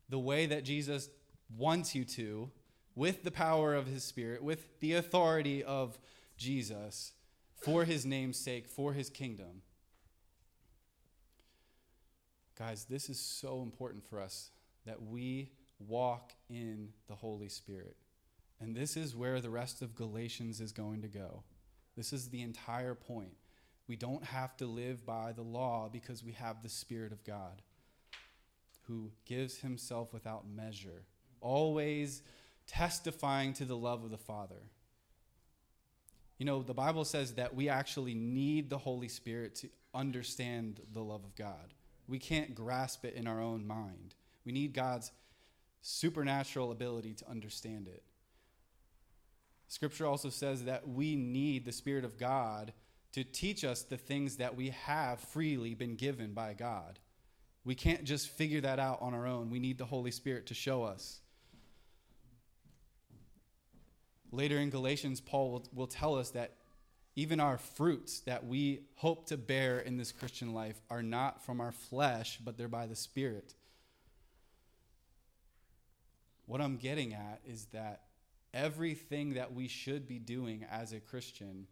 the 0.09 0.19
way 0.19 0.45
that 0.45 0.65
Jesus 0.65 1.09
wants 1.57 1.95
you 1.95 2.03
to 2.03 2.51
with 2.95 3.23
the 3.23 3.31
power 3.31 3.73
of 3.73 3.87
his 3.87 4.03
Spirit, 4.03 4.43
with 4.43 4.79
the 4.81 4.93
authority 4.93 5.63
of 5.63 5.97
Jesus 6.35 7.13
for 7.55 7.85
his 7.85 8.05
name's 8.05 8.37
sake, 8.37 8.67
for 8.67 8.91
his 8.91 9.09
kingdom? 9.09 9.61
Guys, 12.61 12.85
this 12.87 13.09
is 13.09 13.19
so 13.19 13.63
important 13.63 14.07
for 14.07 14.21
us 14.21 14.51
that 14.85 15.01
we 15.01 15.49
walk 15.79 16.31
in 16.47 16.89
the 17.07 17.15
Holy 17.15 17.49
Spirit. 17.49 17.95
And 18.59 18.75
this 18.75 18.95
is 18.95 19.15
where 19.15 19.41
the 19.41 19.49
rest 19.49 19.81
of 19.81 19.95
Galatians 19.95 20.61
is 20.61 20.71
going 20.71 21.01
to 21.01 21.07
go. 21.07 21.41
This 21.97 22.13
is 22.13 22.29
the 22.29 22.43
entire 22.43 22.93
point. 22.93 23.33
We 23.87 23.95
don't 23.95 24.23
have 24.23 24.55
to 24.57 24.67
live 24.67 25.03
by 25.07 25.31
the 25.31 25.41
law 25.41 25.89
because 25.91 26.23
we 26.23 26.33
have 26.33 26.61
the 26.61 26.69
Spirit 26.69 27.11
of 27.11 27.23
God 27.23 27.63
who 28.83 29.09
gives 29.25 29.57
himself 29.57 30.13
without 30.13 30.47
measure, 30.47 31.01
always 31.41 32.21
testifying 32.67 33.53
to 33.53 33.65
the 33.65 33.75
love 33.75 34.03
of 34.03 34.11
the 34.11 34.19
Father. 34.19 34.61
You 36.37 36.45
know, 36.45 36.61
the 36.61 36.75
Bible 36.75 37.05
says 37.05 37.33
that 37.33 37.55
we 37.55 37.69
actually 37.69 38.13
need 38.13 38.69
the 38.69 38.77
Holy 38.77 39.07
Spirit 39.07 39.55
to 39.55 39.69
understand 39.95 40.79
the 40.93 41.01
love 41.01 41.23
of 41.23 41.33
God. 41.33 41.73
We 42.11 42.19
can't 42.19 42.53
grasp 42.53 43.05
it 43.05 43.13
in 43.13 43.25
our 43.25 43.39
own 43.39 43.65
mind. 43.65 44.15
We 44.43 44.51
need 44.51 44.73
God's 44.73 45.13
supernatural 45.81 46.73
ability 46.73 47.13
to 47.13 47.29
understand 47.29 47.87
it. 47.87 48.03
Scripture 49.69 50.05
also 50.05 50.29
says 50.29 50.65
that 50.65 50.89
we 50.89 51.15
need 51.15 51.63
the 51.63 51.71
Spirit 51.71 52.03
of 52.03 52.17
God 52.17 52.73
to 53.13 53.23
teach 53.23 53.63
us 53.63 53.83
the 53.83 53.95
things 53.95 54.35
that 54.35 54.57
we 54.57 54.71
have 54.71 55.21
freely 55.21 55.73
been 55.73 55.95
given 55.95 56.33
by 56.33 56.53
God. 56.53 56.99
We 57.63 57.75
can't 57.75 58.03
just 58.03 58.27
figure 58.27 58.59
that 58.59 58.77
out 58.77 59.01
on 59.01 59.13
our 59.13 59.25
own. 59.25 59.49
We 59.49 59.59
need 59.59 59.77
the 59.77 59.85
Holy 59.85 60.11
Spirit 60.11 60.47
to 60.47 60.53
show 60.53 60.83
us. 60.83 61.21
Later 64.33 64.57
in 64.57 64.69
Galatians, 64.69 65.21
Paul 65.21 65.51
will, 65.51 65.65
will 65.73 65.87
tell 65.87 66.15
us 66.15 66.31
that 66.31 66.57
even 67.15 67.39
our 67.39 67.57
fruits 67.57 68.21
that 68.21 68.45
we 68.45 68.81
hope 68.95 69.27
to 69.27 69.37
bear 69.37 69.79
in 69.79 69.97
this 69.97 70.11
Christian 70.11 70.53
life 70.53 70.81
are 70.89 71.03
not 71.03 71.43
from 71.43 71.59
our 71.59 71.71
flesh, 71.71 72.39
but 72.43 72.57
they're 72.57 72.67
by 72.67 72.85
the 72.85 72.95
Spirit. 72.95 73.53
What 76.45 76.61
I'm 76.61 76.77
getting 76.77 77.13
at 77.13 77.41
is 77.45 77.65
that 77.73 78.03
everything 78.53 79.33
that 79.33 79.53
we 79.53 79.67
should 79.67 80.07
be 80.07 80.19
doing 80.19 80.65
as 80.69 80.93
a 80.93 80.99
Christian 80.99 81.67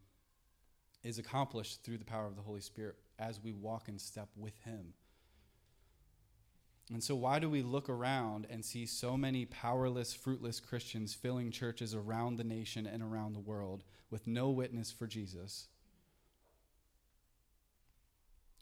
is 1.04 1.20
accomplished 1.20 1.84
through 1.84 1.98
the 1.98 2.06
power 2.06 2.28
of 2.28 2.36
the 2.36 2.42
Holy 2.42 2.62
Spirit 2.62 2.96
as 3.18 3.42
we 3.42 3.54
walk 3.54 3.88
in 3.88 3.98
step 3.98 4.30
with 4.36 4.58
Him. 4.64 4.94
And 6.92 7.04
so, 7.04 7.16
why 7.16 7.38
do 7.38 7.50
we 7.50 7.62
look 7.62 7.88
around 7.88 8.48
and 8.50 8.66
see 8.66 8.86
so 8.86 9.16
many 9.16 9.46
powerless, 9.46 10.14
fruitless 10.14 10.60
Christians 10.60 11.14
filling 11.14 11.52
churches 11.52 11.94
around 11.94 12.38
the 12.38 12.44
nation 12.44 12.88
and 12.88 13.04
around 13.04 13.34
the 13.34 13.40
world 13.40 13.84
with 14.10 14.26
no 14.26 14.50
witness 14.50 14.92
for 14.92 15.06
Jesus? 15.06 15.68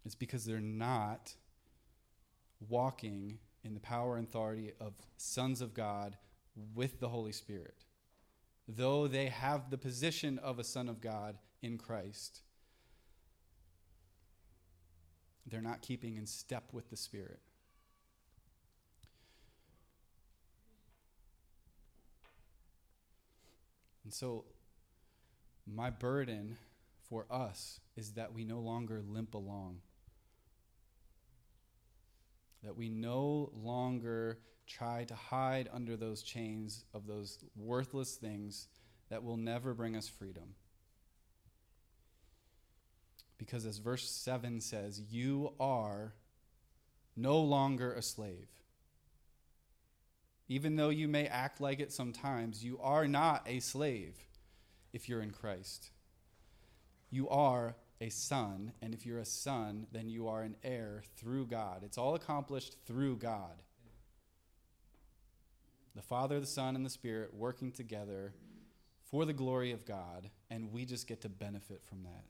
It's 0.06 0.16
because 0.16 0.46
they're 0.46 0.60
not 0.60 1.34
walking 2.70 3.40
in 3.64 3.74
the 3.74 3.80
power 3.80 4.18
and 4.18 4.28
authority 4.28 4.74
of 4.80 4.94
sons 5.18 5.62
of 5.62 5.74
God 5.74 6.18
with 6.76 7.00
the 7.00 7.10
Holy 7.10 7.32
Spirit, 7.32 7.86
though 8.68 9.08
they 9.08 9.28
have 9.28 9.70
the 9.70 9.78
position 9.78 10.38
of 10.40 10.60
a 10.60 10.64
son 10.64 10.90
of 10.90 11.00
God 11.00 11.38
in 11.62 11.78
Christ. 11.78 12.42
They're 15.46 15.62
not 15.62 15.82
keeping 15.82 16.18
in 16.18 16.26
step 16.26 16.74
with 16.74 16.90
the 16.90 16.98
Spirit. 16.98 17.40
And 24.08 24.14
so, 24.14 24.46
my 25.70 25.90
burden 25.90 26.56
for 27.10 27.26
us 27.30 27.82
is 27.98 28.14
that 28.14 28.34
we 28.34 28.46
no 28.46 28.60
longer 28.60 29.02
limp 29.06 29.34
along. 29.34 29.80
That 32.64 32.78
we 32.78 32.88
no 32.88 33.52
longer 33.54 34.40
try 34.66 35.04
to 35.04 35.14
hide 35.14 35.68
under 35.74 35.98
those 35.98 36.24
chains 36.24 36.86
of 36.94 37.06
those 37.06 37.40
worthless 37.58 38.16
things 38.16 38.70
that 39.10 39.26
will 39.26 39.36
never 39.36 39.74
bring 39.74 39.98
us 39.98 40.08
freedom. 40.08 40.56
Because 43.38 43.66
as 43.66 43.80
verse 43.80 44.10
7 44.10 44.62
says, 44.62 45.02
you 45.02 45.52
are 45.60 46.14
no 47.18 47.42
longer 47.42 47.92
a 47.92 48.02
slave. 48.02 48.48
Even 50.50 50.76
though 50.76 50.90
you 50.90 51.08
may 51.08 51.28
act 51.28 51.60
like 51.60 51.80
it 51.80 51.92
sometimes, 51.92 52.64
you 52.64 52.80
are 52.82 53.08
not 53.08 53.44
a 53.46 53.60
slave 53.60 54.16
if 54.94 55.10
you're 55.10 55.22
in 55.22 55.32
Christ. 55.32 55.90
You 57.10 57.28
are 57.30 57.76
a 58.00 58.10
son, 58.10 58.72
and 58.82 58.94
if 58.94 59.06
you're 59.06 59.20
a 59.20 59.26
son, 59.26 59.88
then 59.92 60.10
you 60.10 60.28
are 60.28 60.44
an 60.44 60.56
heir 60.64 61.04
through 61.18 61.48
God. 61.48 61.84
It's 61.84 61.98
all 61.98 62.16
accomplished 62.16 62.76
through 62.86 63.18
God. 63.18 63.62
The 65.96 66.02
Father, 66.04 66.40
the 66.40 66.46
Son, 66.46 66.76
and 66.76 66.86
the 66.86 66.92
Spirit 66.92 67.34
working 67.34 67.72
together 67.72 68.34
for 69.10 69.26
the 69.26 69.34
glory 69.34 69.72
of 69.72 69.84
God, 69.84 70.30
and 70.50 70.72
we 70.72 70.86
just 70.86 71.08
get 71.08 71.22
to 71.22 71.30
benefit 71.30 71.82
from 71.84 72.04
that. 72.04 72.26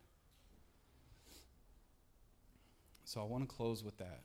So 3.03 3.19
I 3.19 3.25
want 3.25 3.47
to 3.47 3.53
close 3.53 3.83
with 3.83 3.97
that. 3.97 4.21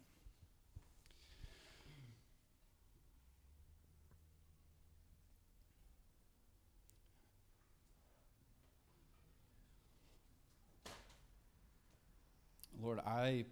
Lord, 12.82 12.98
I 12.98 13.44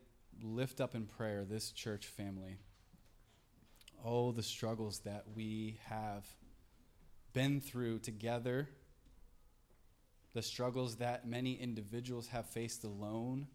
lift 0.42 0.80
up 0.80 0.96
in 0.96 1.06
prayer 1.06 1.44
this 1.44 1.70
church 1.70 2.06
family. 2.06 2.56
Oh, 4.04 4.32
the 4.32 4.42
struggles 4.42 5.00
that 5.00 5.24
we 5.36 5.78
have 5.84 6.26
been 7.32 7.60
through 7.60 8.00
together, 8.00 8.68
the 10.34 10.42
struggles 10.42 10.96
that 10.96 11.28
many 11.28 11.52
individuals 11.52 12.26
have 12.28 12.46
faced 12.46 12.82
alone, 12.82 13.46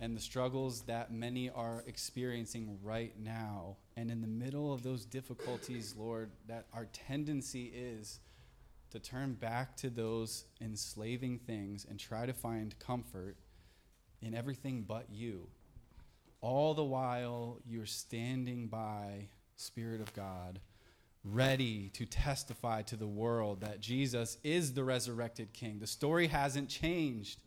and 0.00 0.16
the 0.16 0.22
struggles 0.22 0.82
that 0.82 1.12
many 1.12 1.50
are 1.50 1.84
experiencing 1.86 2.78
right 2.82 3.12
now. 3.18 3.76
And 3.94 4.10
in 4.10 4.22
the 4.22 4.26
middle 4.26 4.72
of 4.72 4.82
those 4.82 5.04
difficulties, 5.04 5.94
Lord, 5.98 6.30
that 6.48 6.64
our 6.72 6.86
tendency 6.86 7.66
is 7.74 8.20
to 8.90 9.00
turn 9.00 9.34
back 9.34 9.76
to 9.78 9.90
those 9.90 10.46
enslaving 10.62 11.40
things 11.40 11.84
and 11.86 11.98
try 12.00 12.24
to 12.24 12.32
find 12.32 12.78
comfort 12.78 13.36
in 14.22 14.34
everything 14.34 14.84
but 14.86 15.06
you. 15.10 15.48
All 16.40 16.74
the 16.74 16.84
while 16.84 17.58
you're 17.66 17.86
standing 17.86 18.68
by, 18.68 19.28
Spirit 19.56 20.00
of 20.00 20.12
God, 20.14 20.60
ready 21.24 21.88
to 21.94 22.06
testify 22.06 22.82
to 22.82 22.96
the 22.96 23.06
world 23.06 23.60
that 23.60 23.80
Jesus 23.80 24.38
is 24.44 24.74
the 24.74 24.84
resurrected 24.84 25.52
King. 25.52 25.78
The 25.80 25.86
story 25.86 26.28
hasn't 26.28 26.68
changed. 26.68 27.40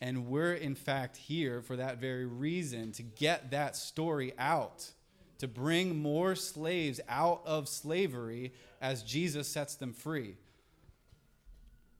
And 0.00 0.26
we're, 0.26 0.52
in 0.52 0.74
fact, 0.74 1.16
here 1.16 1.62
for 1.62 1.76
that 1.76 1.98
very 1.98 2.26
reason 2.26 2.92
to 2.92 3.02
get 3.02 3.50
that 3.52 3.76
story 3.76 4.34
out, 4.38 4.90
to 5.38 5.48
bring 5.48 5.96
more 5.96 6.34
slaves 6.34 7.00
out 7.08 7.40
of 7.46 7.68
slavery 7.68 8.52
as 8.80 9.02
Jesus 9.02 9.48
sets 9.48 9.76
them 9.76 9.94
free. 9.94 10.36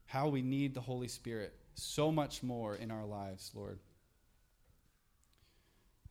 How 0.07 0.29
we 0.29 0.43
need 0.43 0.75
the 0.75 0.81
Holy 0.83 1.09
Spirit 1.09 1.55
so 1.75 2.13
much 2.13 2.43
more 2.43 2.75
in 2.75 2.91
our 2.91 3.07
lives, 3.07 3.51
Lord. 3.55 3.79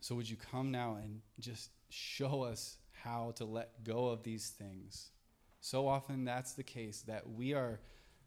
So, 0.06 0.14
would 0.14 0.30
you 0.30 0.38
come 0.38 0.70
now 0.70 1.00
and 1.02 1.22
just 1.40 1.72
show 1.90 2.44
us 2.44 2.78
how 2.92 3.34
to 3.38 3.46
let 3.46 3.84
go 3.84 4.10
of 4.10 4.22
these 4.22 4.50
things? 4.50 5.10
So 5.62 5.88
often 5.88 6.26
that's 6.26 6.54
the 6.54 6.62
case 6.62 7.02
that 7.08 7.28
we 7.28 7.56
are 7.56 7.80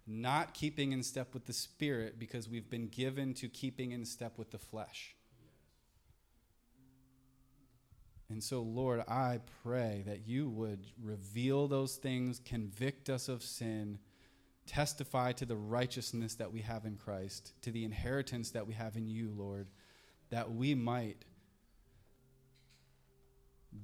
not 0.04 0.54
keeping 0.54 0.90
in 0.90 1.04
step 1.04 1.34
with 1.34 1.46
the 1.46 1.52
Spirit 1.52 2.18
because 2.18 2.48
we've 2.48 2.68
been 2.68 2.88
given 2.88 3.32
to 3.34 3.48
keeping 3.48 3.92
in 3.92 4.04
step 4.04 4.38
with 4.38 4.50
the 4.50 4.58
flesh. 4.58 5.14
And 8.28 8.42
so, 8.42 8.60
Lord, 8.60 9.04
I 9.06 9.38
pray 9.62 10.02
that 10.04 10.26
you 10.26 10.48
would 10.48 10.84
reveal 11.00 11.68
those 11.68 11.94
things, 11.94 12.40
convict 12.44 13.08
us 13.08 13.28
of 13.28 13.40
sin, 13.40 14.00
testify 14.66 15.30
to 15.30 15.46
the 15.46 15.56
righteousness 15.56 16.34
that 16.34 16.52
we 16.52 16.62
have 16.62 16.86
in 16.86 16.96
Christ, 16.96 17.52
to 17.62 17.70
the 17.70 17.84
inheritance 17.84 18.50
that 18.50 18.66
we 18.66 18.74
have 18.74 18.96
in 18.96 19.06
you, 19.06 19.32
Lord, 19.32 19.68
that 20.30 20.50
we 20.50 20.74
might 20.74 21.24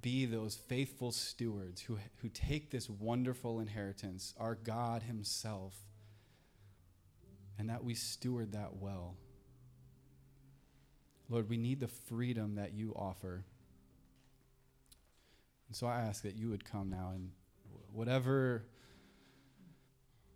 be 0.01 0.27
those 0.27 0.57
faithful 0.57 1.12
stewards 1.12 1.83
who, 1.83 1.99
who 2.16 2.29
take 2.29 2.70
this 2.70 2.88
wonderful 2.88 3.61
inheritance, 3.61 4.35
our 4.38 4.55
God 4.55 5.03
Himself, 5.03 5.75
and 7.59 7.68
that 7.68 7.85
we 7.85 7.94
steward 7.94 8.53
that 8.53 8.77
well. 8.77 9.16
Lord, 11.29 11.49
we 11.49 11.57
need 11.57 11.81
the 11.81 11.88
freedom 11.88 12.57
that 12.57 12.75
you 12.75 12.92
offer. 12.94 13.44
And 15.68 15.77
so 15.77 15.87
I 15.87 16.01
ask 16.01 16.23
that 16.23 16.37
you 16.37 16.51
would 16.51 16.64
come 16.64 16.90
now 16.90 17.12
and 17.14 17.31
whatever 17.92 18.64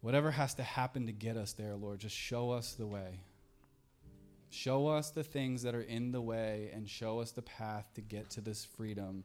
whatever 0.00 0.30
has 0.30 0.54
to 0.54 0.62
happen 0.62 1.06
to 1.06 1.12
get 1.12 1.36
us 1.36 1.52
there, 1.54 1.74
Lord, 1.74 1.98
just 1.98 2.14
show 2.16 2.50
us 2.50 2.74
the 2.74 2.86
way. 2.86 3.20
Show 4.50 4.86
us 4.86 5.10
the 5.10 5.24
things 5.24 5.62
that 5.62 5.74
are 5.74 5.82
in 5.82 6.12
the 6.12 6.20
way 6.20 6.70
and 6.72 6.88
show 6.88 7.18
us 7.18 7.32
the 7.32 7.42
path 7.42 7.90
to 7.94 8.00
get 8.00 8.30
to 8.30 8.40
this 8.40 8.64
freedom 8.64 9.24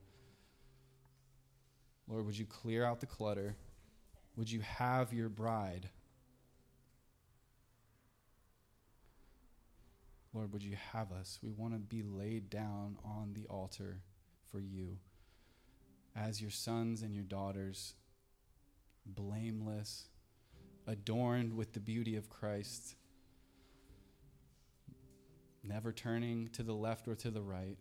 Lord, 2.08 2.26
would 2.26 2.38
you 2.38 2.46
clear 2.46 2.86
out 2.86 3.00
the 3.00 3.06
clutter? 3.06 3.56
Would 4.36 4.52
you 4.52 4.62
have 4.62 5.14
your 5.14 5.30
bride? 5.30 5.90
Lord, 10.34 10.52
would 10.52 10.64
you 10.64 10.76
have 10.92 11.12
us? 11.12 11.40
We 11.44 11.52
want 11.52 11.74
to 11.74 11.80
be 11.80 12.02
laid 12.02 12.50
down 12.50 12.98
on 13.06 13.34
the 13.34 13.46
altar 13.48 14.02
for 14.52 14.60
you 14.60 14.98
as 16.16 16.42
your 16.42 16.52
sons 16.52 17.02
and 17.02 17.14
your 17.14 17.24
daughters, 17.24 17.94
blameless, 19.06 20.08
adorned 20.88 21.54
with 21.54 21.74
the 21.74 21.80
beauty 21.80 22.16
of 22.16 22.30
Christ, 22.30 22.96
never 25.64 25.92
turning 25.92 26.50
to 26.50 26.64
the 26.64 26.74
left 26.74 27.08
or 27.08 27.16
to 27.16 27.32
the 27.32 27.42
right, 27.42 27.78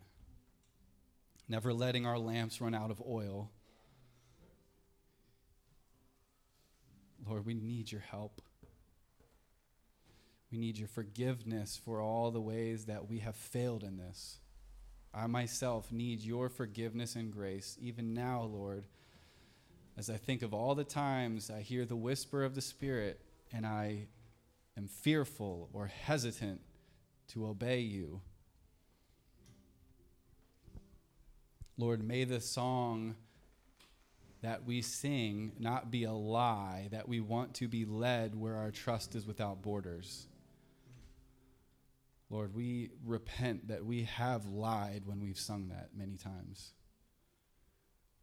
never 1.48 1.72
letting 1.72 2.06
our 2.06 2.18
lamps 2.18 2.60
run 2.60 2.74
out 2.74 2.90
of 2.90 3.02
oil. 3.06 3.50
Lord, 7.26 7.46
we 7.46 7.54
need 7.54 7.90
your 7.92 8.00
help. 8.00 8.40
We 10.50 10.58
need 10.58 10.78
your 10.78 10.88
forgiveness 10.88 11.80
for 11.82 12.00
all 12.00 12.30
the 12.30 12.40
ways 12.40 12.84
that 12.86 13.08
we 13.08 13.20
have 13.20 13.36
failed 13.36 13.82
in 13.82 13.96
this. 13.96 14.38
I 15.14 15.26
myself 15.26 15.92
need 15.92 16.20
your 16.20 16.48
forgiveness 16.48 17.16
and 17.16 17.32
grace, 17.32 17.76
even 17.80 18.14
now, 18.14 18.42
Lord, 18.42 18.86
as 19.96 20.08
I 20.08 20.16
think 20.16 20.42
of 20.42 20.54
all 20.54 20.74
the 20.74 20.84
times 20.84 21.50
I 21.50 21.60
hear 21.60 21.84
the 21.84 21.96
whisper 21.96 22.44
of 22.44 22.54
the 22.54 22.60
Spirit 22.60 23.20
and 23.52 23.66
I 23.66 24.08
am 24.76 24.88
fearful 24.88 25.68
or 25.72 25.86
hesitant 25.86 26.60
to 27.28 27.46
obey 27.46 27.80
you. 27.80 28.20
Lord, 31.76 32.02
may 32.02 32.24
the 32.24 32.40
song 32.40 33.16
that 34.42 34.64
we 34.66 34.82
sing 34.82 35.52
not 35.58 35.90
be 35.90 36.04
a 36.04 36.12
lie, 36.12 36.88
that 36.90 37.08
we 37.08 37.20
want 37.20 37.54
to 37.54 37.68
be 37.68 37.84
led 37.84 38.34
where 38.34 38.56
our 38.56 38.70
trust 38.70 39.14
is 39.14 39.26
without 39.26 39.62
borders. 39.62 40.26
Lord, 42.28 42.54
we 42.54 42.90
repent 43.04 43.68
that 43.68 43.84
we 43.84 44.04
have 44.04 44.46
lied 44.46 45.02
when 45.06 45.20
we've 45.20 45.38
sung 45.38 45.68
that 45.68 45.90
many 45.94 46.16
times. 46.16 46.72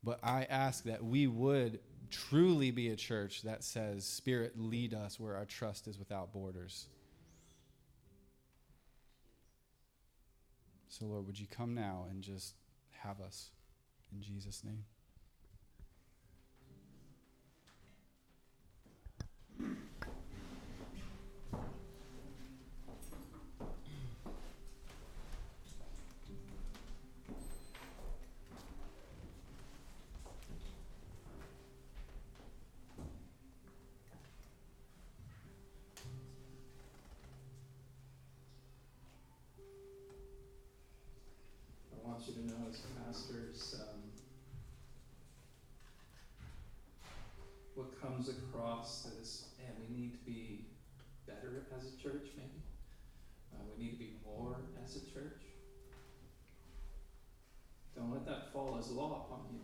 But 0.03 0.19
I 0.23 0.45
ask 0.49 0.83
that 0.85 1.03
we 1.03 1.27
would 1.27 1.79
truly 2.09 2.71
be 2.71 2.89
a 2.89 2.95
church 2.95 3.43
that 3.43 3.63
says, 3.63 4.05
Spirit, 4.05 4.53
lead 4.57 4.93
us 4.93 5.19
where 5.19 5.35
our 5.35 5.45
trust 5.45 5.87
is 5.87 5.99
without 5.99 6.33
borders. 6.33 6.87
So, 10.89 11.05
Lord, 11.05 11.27
would 11.27 11.39
you 11.39 11.47
come 11.47 11.75
now 11.75 12.07
and 12.09 12.23
just 12.23 12.55
have 13.03 13.21
us 13.21 13.51
in 14.11 14.21
Jesus' 14.21 14.63
name? 14.65 14.85
you 42.27 42.33
to 42.33 42.47
know 42.47 42.67
as 42.69 42.81
pastors. 43.05 43.75
Um, 43.79 44.01
what 47.75 48.01
comes 48.01 48.29
across 48.29 49.03
this, 49.03 49.45
and 49.59 49.73
we 49.79 49.95
need 49.95 50.11
to 50.11 50.25
be 50.25 50.65
better 51.25 51.67
as 51.77 51.85
a 51.85 52.03
church, 52.03 52.27
maybe. 52.35 52.61
Uh, 53.53 53.63
we 53.77 53.85
need 53.85 53.91
to 53.91 53.97
be 53.97 54.17
more 54.25 54.57
as 54.83 54.97
a 54.97 54.99
church. 55.13 55.43
Don't 57.95 58.11
let 58.11 58.25
that 58.25 58.51
fall 58.51 58.77
as 58.77 58.91
law 58.91 59.25
upon 59.25 59.45
you. 59.53 59.59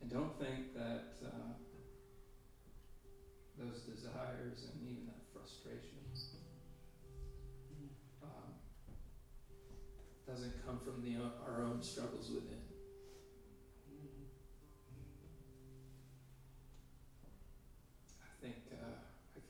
And 0.00 0.10
don't 0.10 0.38
think 0.38 0.74
that 0.74 1.13
doesn't 10.34 10.66
come 10.66 10.80
from 10.82 11.00
the, 11.00 11.14
our 11.46 11.62
own 11.62 11.80
struggles 11.80 12.28
within. 12.34 12.58
I 18.18 18.34
think 18.42 18.56
uh, 18.72 18.98
I, 19.38 19.40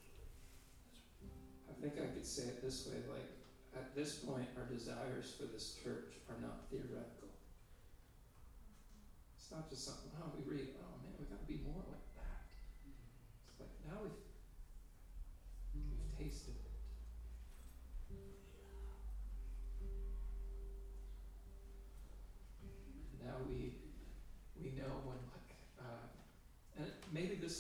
I 1.71 1.75
think 1.81 1.95
I 1.97 2.13
could 2.13 2.27
say 2.27 2.43
it 2.43 2.63
this 2.63 2.87
way: 2.87 3.01
like 3.09 3.33
at 3.75 3.97
this 3.97 4.17
point, 4.17 4.47
our 4.59 4.67
desires 4.67 5.33
for 5.41 5.47
this 5.47 5.75
church 5.83 6.21
are 6.29 6.37
not 6.43 6.69
theoretical. 6.71 7.33
It's 9.39 9.51
not 9.51 9.71
just 9.71 9.87
something. 9.87 10.11
Oh, 10.21 10.33
we 10.37 10.53
read. 10.53 10.69
Oh 10.83 10.94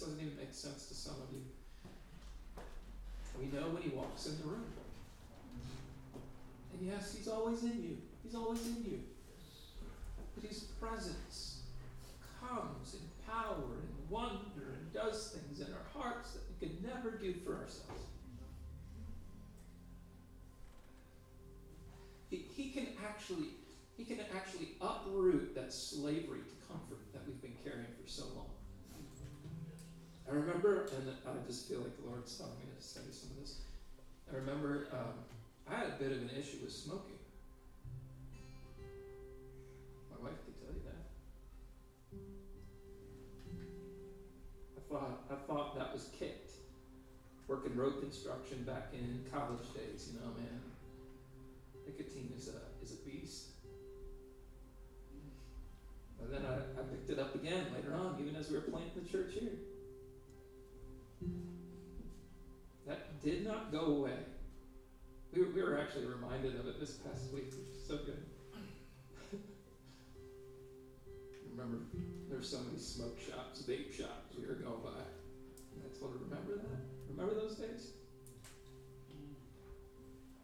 doesn't 0.04 0.20
even 0.20 0.36
make 0.36 0.52
sense 0.52 0.86
to 0.86 0.94
some 0.94 1.14
of 1.14 1.32
you. 1.32 1.40
We 3.40 3.46
know 3.46 3.68
when 3.68 3.82
he 3.82 3.88
walks 3.88 4.26
in 4.26 4.36
the 4.38 4.44
room. 4.44 4.66
And 6.72 6.86
yes, 6.86 7.14
he's 7.16 7.28
always 7.28 7.62
in 7.62 7.82
you. 7.82 7.96
He's 8.22 8.34
always 8.34 8.66
in 8.66 8.84
you. 8.84 9.00
But 10.34 10.48
his 10.48 10.60
presence 10.80 11.62
comes 12.40 12.94
in 12.94 13.32
power 13.32 13.64
and 13.80 14.10
wonder 14.10 14.76
and 14.78 14.92
does 14.92 15.30
things 15.30 15.66
in 15.66 15.72
our 15.72 16.02
hearts 16.02 16.32
that 16.32 16.42
we 16.48 16.66
could 16.66 16.84
never 16.84 17.12
do 17.12 17.32
for 17.44 17.52
ourselves. 17.52 18.02
He, 22.28 22.44
he 22.54 22.70
can 22.70 22.88
actually 23.06 23.48
he 23.96 24.04
can 24.04 24.18
actually 24.34 24.70
uproot 24.80 25.54
that 25.54 25.72
slavery 25.72 26.40
to 26.40 26.66
comfort 26.66 26.98
that 27.12 27.22
we've 27.26 27.40
been 27.40 27.54
carrying 27.62 27.86
for 28.02 28.08
so 28.10 28.24
long. 28.34 28.53
I 30.28 30.32
remember, 30.32 30.88
and 30.96 31.10
I 31.26 31.46
just 31.46 31.68
feel 31.68 31.80
like 31.80 31.96
the 32.02 32.08
Lord's 32.08 32.34
telling 32.36 32.56
me 32.58 32.66
to 32.76 32.82
say 32.82 33.00
some 33.10 33.30
of 33.30 33.40
this. 33.40 33.58
I 34.32 34.36
remember 34.36 34.88
um, 34.92 35.20
I 35.70 35.76
had 35.76 35.88
a 35.88 35.96
bit 35.98 36.12
of 36.12 36.18
an 36.18 36.30
issue 36.30 36.58
with 36.62 36.72
smoking. 36.72 37.18
My 40.10 40.28
wife 40.28 40.38
could 40.44 40.58
tell 40.60 40.72
you 40.72 40.80
that. 40.88 41.04
I 44.76 44.80
thought 44.90 45.24
I 45.30 45.34
thought 45.46 45.78
that 45.78 45.92
was 45.92 46.08
kicked. 46.18 46.52
Working 47.46 47.76
road 47.76 48.00
construction 48.00 48.62
back 48.64 48.94
in 48.94 49.26
college 49.30 49.74
days, 49.74 50.08
you 50.10 50.18
know, 50.18 50.32
man. 50.34 50.60
Nicotine 51.86 52.32
is 52.34 52.48
a 52.48 52.82
is 52.82 52.92
a 52.92 52.96
beast. 53.08 53.48
But 56.18 56.32
then 56.32 56.46
I, 56.46 56.80
I 56.80 56.82
picked 56.84 57.10
it 57.10 57.18
up 57.18 57.34
again 57.34 57.66
later 57.76 57.94
on, 57.94 58.16
even 58.18 58.34
as 58.36 58.48
we 58.48 58.56
were 58.56 58.62
planting 58.62 59.02
the 59.02 59.08
church 59.10 59.34
here. 59.34 59.52
Go 63.74 63.86
away. 63.86 64.18
We 65.32 65.42
were, 65.42 65.48
we 65.50 65.62
were 65.62 65.80
actually 65.80 66.06
reminded 66.06 66.54
of 66.60 66.68
it 66.68 66.78
this 66.78 66.92
past 66.92 67.32
week, 67.32 67.46
which 67.46 67.74
is 67.74 67.84
so 67.84 67.96
good. 67.96 68.22
remember, 71.50 71.78
there's 72.30 72.48
so 72.48 72.58
many 72.60 72.78
smoke 72.78 73.18
shops, 73.18 73.62
vape 73.62 73.92
shops 73.92 74.36
we 74.38 74.46
were 74.46 74.54
going 74.54 74.80
by. 74.84 75.02
And 75.74 75.82
I 75.84 75.98
told 75.98 76.12
her, 76.12 76.18
remember 76.22 76.54
that? 76.54 76.78
Remember 77.10 77.34
those 77.34 77.56
days? 77.56 77.90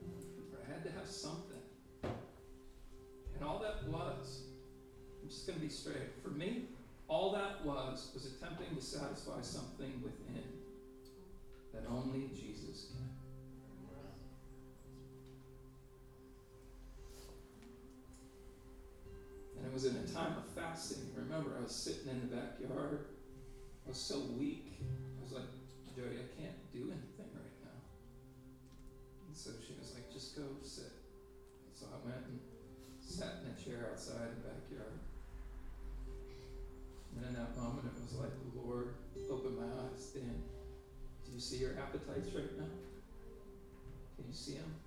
I 0.03 0.73
had 0.73 0.83
to 0.83 0.91
have 0.99 1.07
something. 1.09 1.63
And 2.03 3.45
all 3.45 3.61
that 3.61 3.87
was, 3.89 4.43
I'm 5.23 5.29
just 5.29 5.47
going 5.47 5.61
to 5.61 5.65
be 5.65 5.71
straight. 5.71 6.21
For 6.21 6.31
me, 6.31 6.65
all 7.07 7.31
that 7.33 7.65
was 7.65 8.11
was 8.13 8.27
attempting 8.27 8.75
to 8.75 8.83
satisfy 8.83 9.41
something 9.41 10.03
within 10.03 10.43
that 11.73 11.85
only 11.89 12.29
Jesus 12.35 12.89
can. 12.91 13.10
Fasting. 20.81 21.13
Remember, 21.15 21.57
I 21.59 21.63
was 21.63 21.75
sitting 21.75 22.09
in 22.09 22.21
the 22.21 22.35
backyard. 22.35 23.05
I 23.85 23.89
was 23.89 23.99
so 24.01 24.21
weak. 24.39 24.81
I 24.81 25.23
was 25.23 25.33
like, 25.33 25.45
Jody, 25.95 26.17
I 26.17 26.41
can't 26.41 26.57
do 26.73 26.89
anything 26.89 27.29
right 27.37 27.57
now. 27.61 27.77
And 29.29 29.37
so 29.37 29.51
she 29.61 29.75
was 29.79 29.93
like, 29.93 30.11
just 30.11 30.37
go 30.37 30.43
sit. 30.63 30.93
So 31.75 31.85
I 31.93 32.01
went 32.05 32.25
and 32.25 32.41
sat 32.99 33.45
in 33.45 33.53
a 33.53 33.57
chair 33.61 33.89
outside 33.93 34.33
the 34.33 34.49
backyard. 34.49 34.97
And 37.17 37.27
in 37.27 37.35
that 37.35 37.57
moment, 37.57 37.85
it 37.85 38.01
was 38.01 38.15
like 38.17 38.33
the 38.33 38.61
Lord 38.61 38.95
opened 39.31 39.59
my 39.59 39.69
eyes. 39.85 40.07
Dan, 40.15 40.43
do 41.27 41.33
you 41.33 41.41
see 41.41 41.59
your 41.59 41.77
appetites 41.77 42.33
right 42.35 42.57
now? 42.57 42.73
Can 44.17 44.25
you 44.27 44.33
see 44.33 44.55
them? 44.55 44.80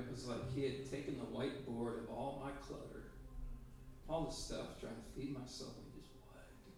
It 0.00 0.10
was 0.10 0.26
like 0.26 0.52
he 0.54 0.64
had 0.64 0.90
taken 0.90 1.18
the 1.18 1.26
whiteboard 1.26 2.04
of 2.04 2.10
all 2.10 2.42
my 2.42 2.50
clutter, 2.52 3.12
all 4.08 4.24
the 4.24 4.32
stuff, 4.32 4.80
trying 4.80 4.96
to 4.96 5.20
feed 5.20 5.32
myself, 5.36 5.72
and 5.76 5.92
just 5.92 6.14
it 6.14 6.20
clean. 6.24 6.74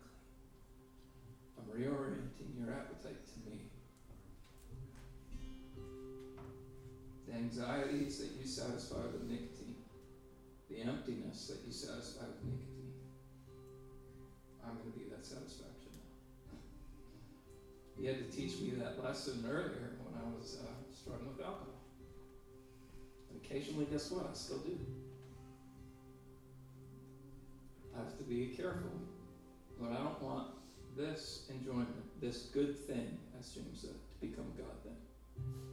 I'm 1.57 1.67
reorienting 1.71 2.59
your 2.59 2.75
appetite 2.75 3.23
to 3.27 3.51
me. 3.51 3.71
The 7.29 7.35
anxieties 7.35 8.19
that 8.19 8.31
you 8.41 8.47
satisfy 8.47 9.03
with 9.13 9.23
nicotine, 9.23 9.77
the 10.69 10.81
emptiness 10.81 11.47
that 11.47 11.65
you 11.67 11.73
satisfy 11.73 12.27
with 12.27 12.45
nicotine. 12.45 12.93
I'm 14.67 14.79
going 14.79 14.93
to 14.93 14.99
be 14.99 15.05
that 15.11 15.25
satisfaction 15.25 15.95
now. 16.51 16.59
He 17.99 18.07
had 18.07 18.19
to 18.19 18.37
teach 18.37 18.61
me 18.61 18.71
that 18.81 19.03
lesson 19.03 19.45
earlier 19.49 19.97
when 20.03 20.15
I 20.21 20.27
was 20.37 20.59
uh, 20.61 20.72
occasionally, 23.53 23.87
guess 23.91 24.11
what? 24.11 24.27
I 24.31 24.35
still 24.35 24.59
do. 24.59 24.79
I 27.95 27.99
have 27.99 28.17
to 28.17 28.25
be 28.25 28.55
careful. 28.57 28.91
But 29.79 29.93
I 29.93 29.97
don't 29.97 30.23
want 30.23 30.49
this 30.97 31.47
enjoyment, 31.51 31.89
this 32.21 32.51
good 32.55 32.79
thing, 32.87 33.19
as 33.39 33.51
James 33.51 33.81
said, 33.81 33.91
to 33.91 34.27
become 34.27 34.47
God 34.57 34.83
thing. 34.85 35.72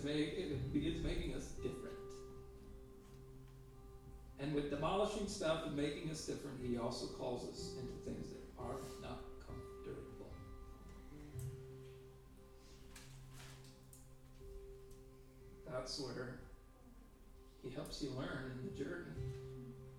To 0.00 0.06
make 0.06 0.38
it 0.38 0.72
begins 0.72 1.04
making 1.04 1.34
us 1.34 1.46
different. 1.62 1.86
And 4.38 4.54
with 4.54 4.70
demolishing 4.70 5.28
stuff 5.28 5.66
and 5.66 5.76
making 5.76 6.10
us 6.10 6.24
different, 6.24 6.58
he 6.62 6.78
also 6.78 7.06
calls 7.06 7.46
us 7.48 7.74
into 7.78 7.92
things 8.04 8.30
that 8.30 8.62
are 8.62 8.76
not 9.02 9.20
comfortable. 9.46 10.32
That's 15.70 16.00
where 16.00 16.38
he 17.62 17.70
helps 17.70 18.02
you 18.02 18.10
learn 18.10 18.52
in 18.58 18.70
the 18.70 18.84
journey. 18.84 19.10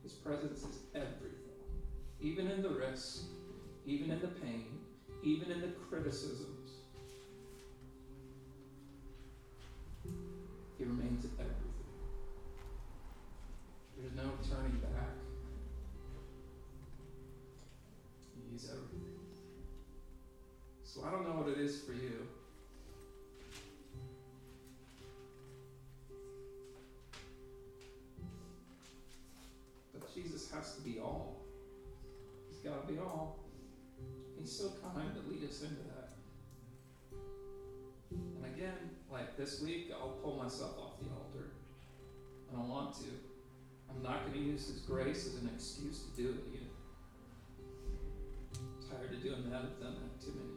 His 0.02 0.14
presence 0.14 0.64
is 0.64 0.80
everything. 0.96 1.38
Even 2.20 2.48
in 2.48 2.64
the 2.64 2.70
risk, 2.70 3.26
even 3.86 4.10
in 4.10 4.20
the 4.20 4.28
pain, 4.28 4.80
even 5.24 5.52
in 5.52 5.62
the 5.62 5.68
criticisms. 5.90 6.51
Is 21.62 21.80
for 21.82 21.94
you. 21.94 22.28
But 29.94 30.14
Jesus 30.14 30.50
has 30.52 30.76
to 30.76 30.82
be 30.82 31.00
all. 31.00 31.42
He's 32.50 32.60
got 32.60 32.88
to 32.88 32.92
be 32.92 33.00
all. 33.00 33.38
He's 34.40 34.52
so 34.52 34.72
kind 34.82 35.14
to 35.14 35.32
lead 35.32 35.48
us 35.48 35.62
into 35.62 35.84
that. 35.96 36.10
And 38.12 38.46
again, 38.56 38.74
like 39.12 39.38
this 39.38 39.62
week, 39.62 39.92
I'll 39.94 40.18
pull 40.24 40.38
myself 40.38 40.72
off 40.80 41.00
the 41.00 41.10
altar. 41.14 41.52
I 42.52 42.56
don't 42.56 42.70
want 42.70 42.96
to. 42.96 43.06
I'm 43.90 44.02
not 44.02 44.26
going 44.26 44.34
to 44.34 44.40
use 44.40 44.68
His 44.68 44.82
grace 44.82 45.28
as 45.28 45.36
an 45.36 45.50
excuse 45.54 46.06
to 46.06 46.22
do 46.22 46.30
it 46.30 46.38
again. 46.48 46.70
tired 48.90 49.14
of 49.14 49.22
doing 49.22 49.50
that. 49.52 49.58
I've 49.58 49.80
done 49.80 49.96
that 50.02 50.26
too 50.26 50.34
many 50.34 50.51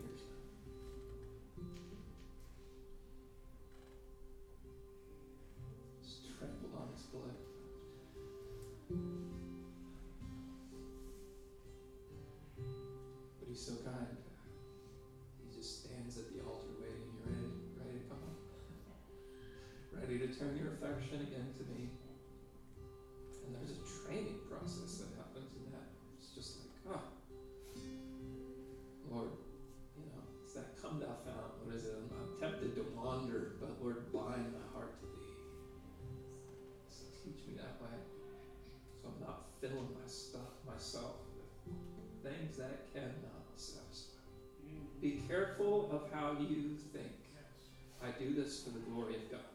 do 48.18 48.34
this 48.34 48.62
for 48.62 48.70
the 48.70 48.84
glory 48.90 49.16
of 49.16 49.30
God 49.30 49.52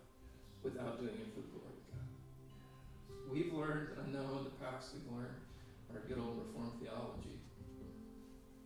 without 0.64 1.00
doing 1.00 1.16
it 1.16 1.32
for 1.34 1.42
the 1.42 1.52
glory 1.56 1.78
of 1.80 1.86
God. 1.94 2.08
We've 3.32 3.54
learned, 3.54 3.98
and 3.98 4.18
I 4.18 4.20
know 4.20 4.40
in 4.40 4.44
the 4.46 4.58
past 4.60 4.94
we've 4.94 5.08
learned 5.16 5.40
our 5.94 6.02
good 6.08 6.20
old 6.20 6.38
Reformed 6.38 6.78
theology. 6.82 7.40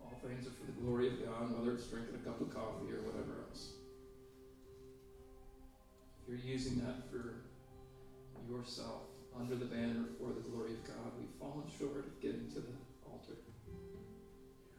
All 0.01 0.19
things 0.25 0.47
are 0.47 0.55
for 0.57 0.65
the 0.65 0.77
glory 0.81 1.07
of 1.07 1.23
God, 1.23 1.53
whether 1.55 1.75
it's 1.75 1.87
drinking 1.87 2.15
a 2.15 2.23
cup 2.25 2.41
of 2.41 2.53
coffee 2.53 2.91
or 2.91 3.01
whatever 3.05 3.45
else. 3.47 3.79
If 6.23 6.29
you're 6.29 6.43
using 6.43 6.79
that 6.79 7.09
for 7.11 7.43
yourself 8.49 9.07
under 9.39 9.55
the 9.55 9.65
banner 9.65 10.05
for 10.19 10.33
the 10.33 10.43
glory 10.51 10.73
of 10.73 10.83
God, 10.83 11.11
we've 11.19 11.35
fallen 11.39 11.67
short 11.79 12.05
of 12.05 12.21
getting 12.21 12.47
to 12.53 12.59
the 12.59 12.75
altar. 13.09 13.35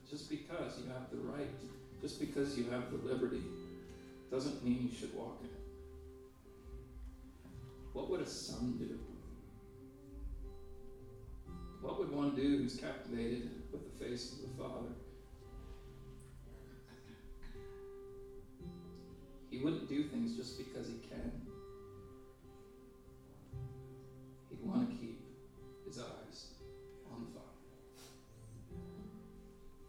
Just 0.09 0.29
because 0.29 0.79
you 0.79 0.89
have 0.93 1.11
the 1.11 1.19
right, 1.29 1.51
just 2.01 2.21
because 2.21 2.57
you 2.57 2.69
have 2.71 2.91
the 2.91 2.99
liberty, 3.09 3.43
doesn't 4.35 4.65
mean 4.65 4.89
you 4.91 4.99
should 4.99 5.15
walk 5.15 5.39
in 5.43 5.47
it. 5.47 5.63
What 7.93 8.11
would 8.11 8.21
a 8.21 8.27
son 8.27 8.77
do? 8.81 8.99
What 11.81 12.01
would 12.01 12.11
one 12.11 12.35
do 12.35 12.43
who's 12.43 12.75
captivated 12.75 13.49
with 13.71 13.85
the 13.85 14.05
face 14.05 14.33
of 14.33 14.41
the 14.41 14.49
Father? 14.61 14.89
He 19.51 19.59
wouldn't 19.59 19.89
do 19.89 20.03
things 20.09 20.35
just 20.37 20.59
because 20.59 20.89
he 20.89 20.95
can. 21.09 21.31
He'd 24.51 24.65
want 24.65 24.91
to 24.91 24.97
keep 24.97 25.21
his 25.87 26.01
eyes 26.01 26.47
on 27.13 27.25
the 27.27 27.31
Father. 27.39 27.63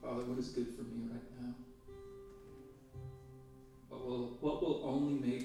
Father, 0.03 0.29
what 0.29 0.37
is 0.37 0.49
good 0.49 0.67
for 0.77 0.83
me 0.83 1.04
only 4.95 5.13
make 5.13 5.44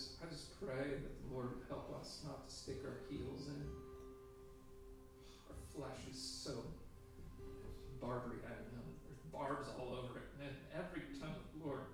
just 0.00 0.16
I 0.24 0.32
just 0.32 0.56
pray 0.56 0.96
that 0.96 1.12
the 1.20 1.28
Lord 1.28 1.52
would 1.52 1.68
help 1.68 1.92
us 2.00 2.24
not 2.24 2.48
to 2.48 2.52
stick 2.52 2.80
our 2.88 3.04
heels 3.12 3.52
in. 3.52 3.60
Our 5.52 5.60
flesh 5.76 6.00
is 6.08 6.16
so 6.16 6.56
barbary, 8.00 8.40
I 8.48 8.56
don't 8.56 8.72
know. 8.80 8.88
There's 9.04 9.20
barbs 9.28 9.68
all 9.76 9.92
over 9.92 10.16
it. 10.24 10.28
And 10.40 10.56
every 10.72 11.04
time 11.20 11.36
the 11.36 11.68
Lord 11.68 11.84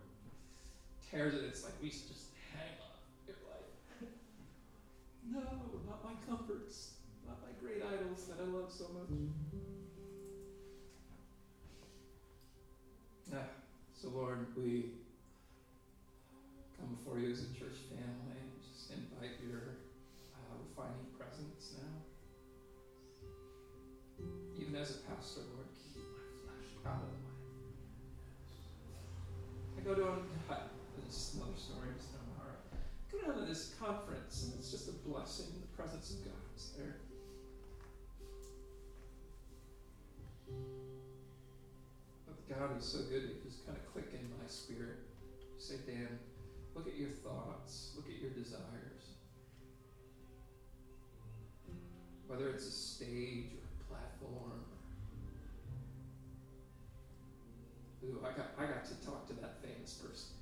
tears 1.11 1.35
it, 1.35 1.43
it's 1.51 1.65
like 1.65 1.75
we 1.83 1.91
just 1.91 2.07
as 24.87 24.95
a 24.95 24.99
pastor, 25.11 25.41
Lord, 25.51 25.67
keep 25.75 25.99
my 26.15 26.23
flesh 26.47 26.71
out 26.87 27.03
of 27.03 27.11
the 27.11 27.19
way. 27.19 27.35
I 29.75 29.81
go 29.83 29.95
to 29.99 30.23
this 31.03 31.17
is 31.17 31.35
another 31.35 31.59
story, 31.59 31.91
my 31.91 32.23
heart. 32.39 32.63
I 32.71 33.11
go 33.11 33.19
down 33.27 33.43
to 33.43 33.47
this 33.47 33.75
conference 33.81 34.45
and 34.45 34.55
it's 34.55 34.71
just 34.71 34.89
a 34.89 34.93
blessing. 35.03 35.47
The 35.59 35.67
presence 35.75 36.15
of 36.15 36.25
God 36.25 36.39
is 36.55 36.71
there. 36.79 36.97
But 42.27 42.39
God 42.47 42.79
is 42.79 42.85
so 42.85 42.99
good, 43.11 43.25
it 43.25 43.43
just 43.43 43.67
kind 43.67 43.77
of 43.77 43.93
click 43.93 44.15
in 44.15 44.23
my 44.39 44.47
spirit. 44.47 45.03
Say, 45.59 45.83
Dan, 45.85 46.17
look 46.77 46.87
at 46.87 46.95
your 46.97 47.11
thoughts, 47.11 47.91
look 47.97 48.07
at 48.07 48.23
your 48.23 48.31
desires. 48.31 49.19
Whether 52.29 52.51
it's 52.51 52.67
a 52.67 52.71
stage 52.71 53.51
or 53.55 53.66
Ooh, 58.07 58.21
I 58.23 58.31
got 58.37 58.51
I 58.59 58.67
got 58.67 58.85
to 58.87 58.95
talk 59.05 59.27
to 59.29 59.35
that 59.35 59.57
famous 59.63 59.95
person. 59.95 60.36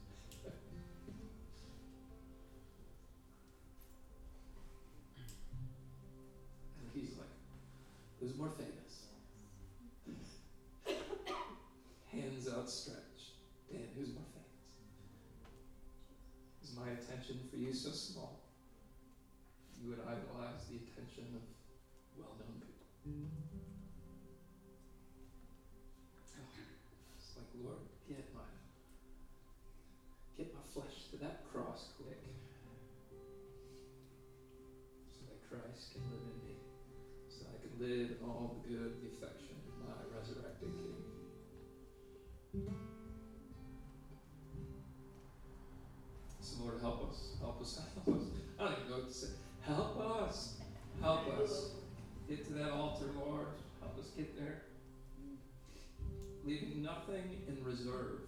Reserve. 57.85 58.21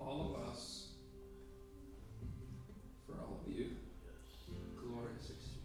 All 0.00 0.34
of 0.34 0.48
us 0.48 0.88
for 3.06 3.14
all 3.14 3.40
of 3.46 3.52
you. 3.52 3.66
Glorious 4.76 5.30
exchange. 5.30 5.60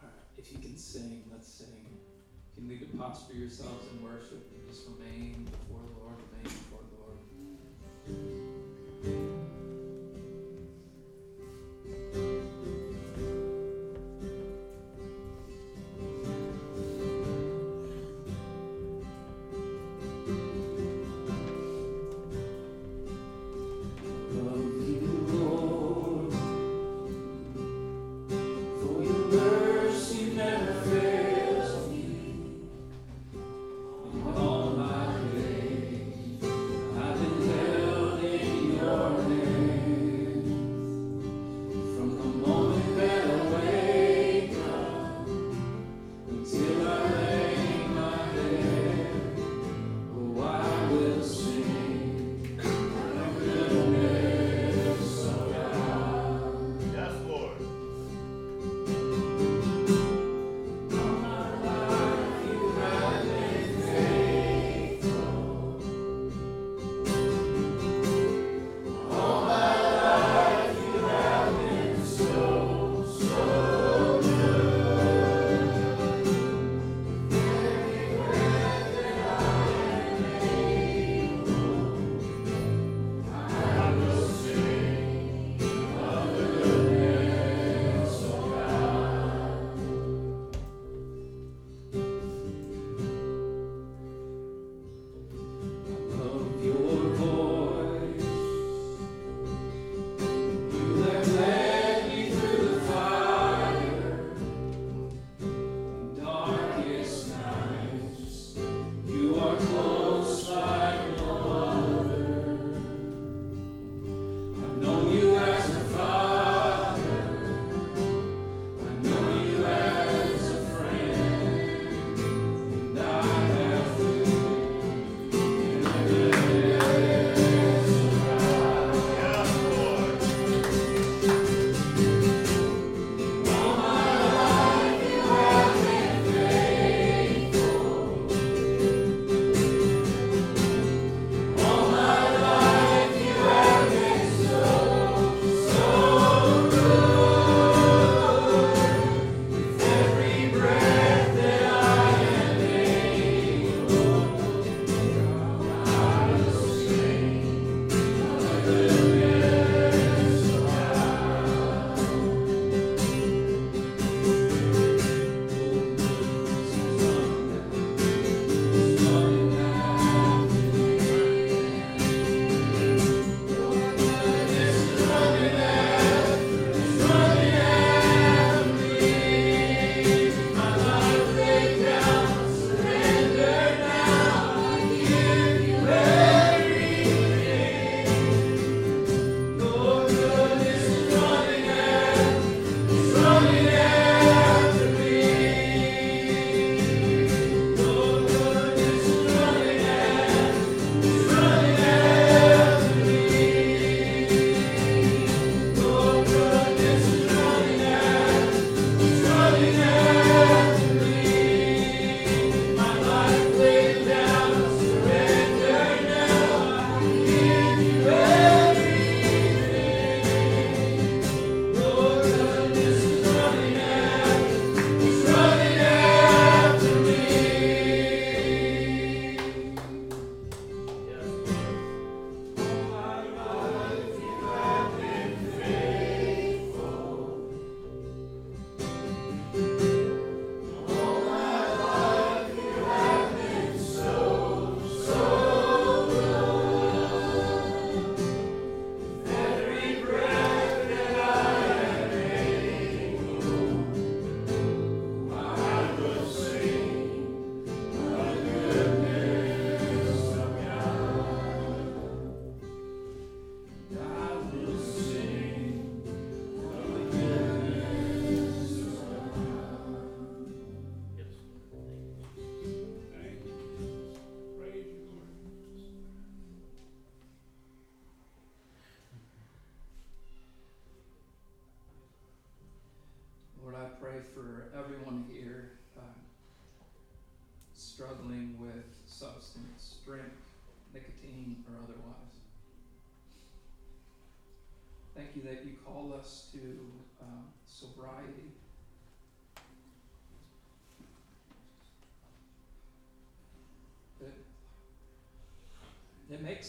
Alright, 0.00 0.14
if 0.36 0.52
you 0.52 0.58
can 0.58 0.76
sing, 0.76 1.24
let's 1.32 1.48
sing. 1.48 1.66
You 2.56 2.68
leave 2.68 2.80
to 2.80 2.96
posture 2.96 3.34
yourselves 3.34 3.86
in 3.92 4.02
worship, 4.04 4.50
and 4.52 4.68
just 4.68 4.86
remain 4.88 5.46
before 5.50 5.80
the 5.82 6.00
Lord, 6.04 6.16
remain 6.32 6.52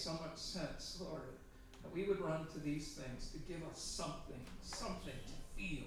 so 0.09 0.23
much 0.23 0.37
sense, 0.37 0.97
Lord, 0.99 1.21
that 1.83 1.93
we 1.93 2.03
would 2.03 2.19
run 2.19 2.47
to 2.53 2.59
these 2.59 2.93
things 2.93 3.29
to 3.31 3.37
give 3.39 3.61
us 3.71 3.79
something, 3.79 4.39
something 4.61 5.13
to 5.13 5.33
feel. 5.55 5.85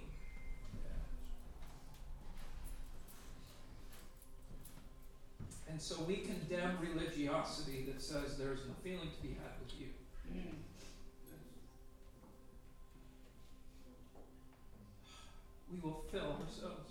And 5.69 5.81
so 5.81 6.03
we 6.03 6.17
condemn 6.17 6.79
religiosity 6.81 7.87
that 7.91 8.03
says 8.03 8.37
there's 8.37 8.61
no 8.61 8.75
feeling 8.85 9.09
to 9.09 9.23
be 9.23 9.31
had 9.31 9.59
with 9.65 9.81
you. 9.81 9.87
Mm. 10.31 10.53
We 15.73 15.81
will 15.81 16.05
fill 16.13 16.37
ourselves 16.43 16.82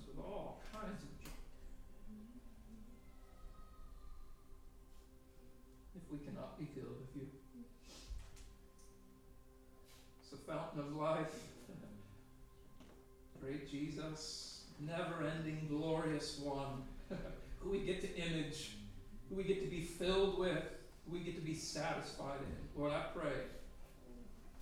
Of 10.77 10.95
life. 10.95 11.35
Great 13.41 13.69
Jesus, 13.69 14.61
never 14.79 15.27
ending, 15.27 15.67
glorious 15.69 16.39
one 16.39 16.83
who 17.59 17.71
we 17.71 17.79
get 17.79 17.99
to 17.99 18.15
image, 18.15 18.77
who 19.27 19.35
we 19.35 19.43
get 19.43 19.61
to 19.61 19.67
be 19.67 19.81
filled 19.81 20.39
with, 20.39 20.63
who 21.05 21.11
we 21.11 21.19
get 21.19 21.35
to 21.35 21.41
be 21.41 21.55
satisfied 21.55 22.39
in. 22.39 22.81
Lord, 22.81 22.93
I 22.93 23.01
pray 23.13 23.33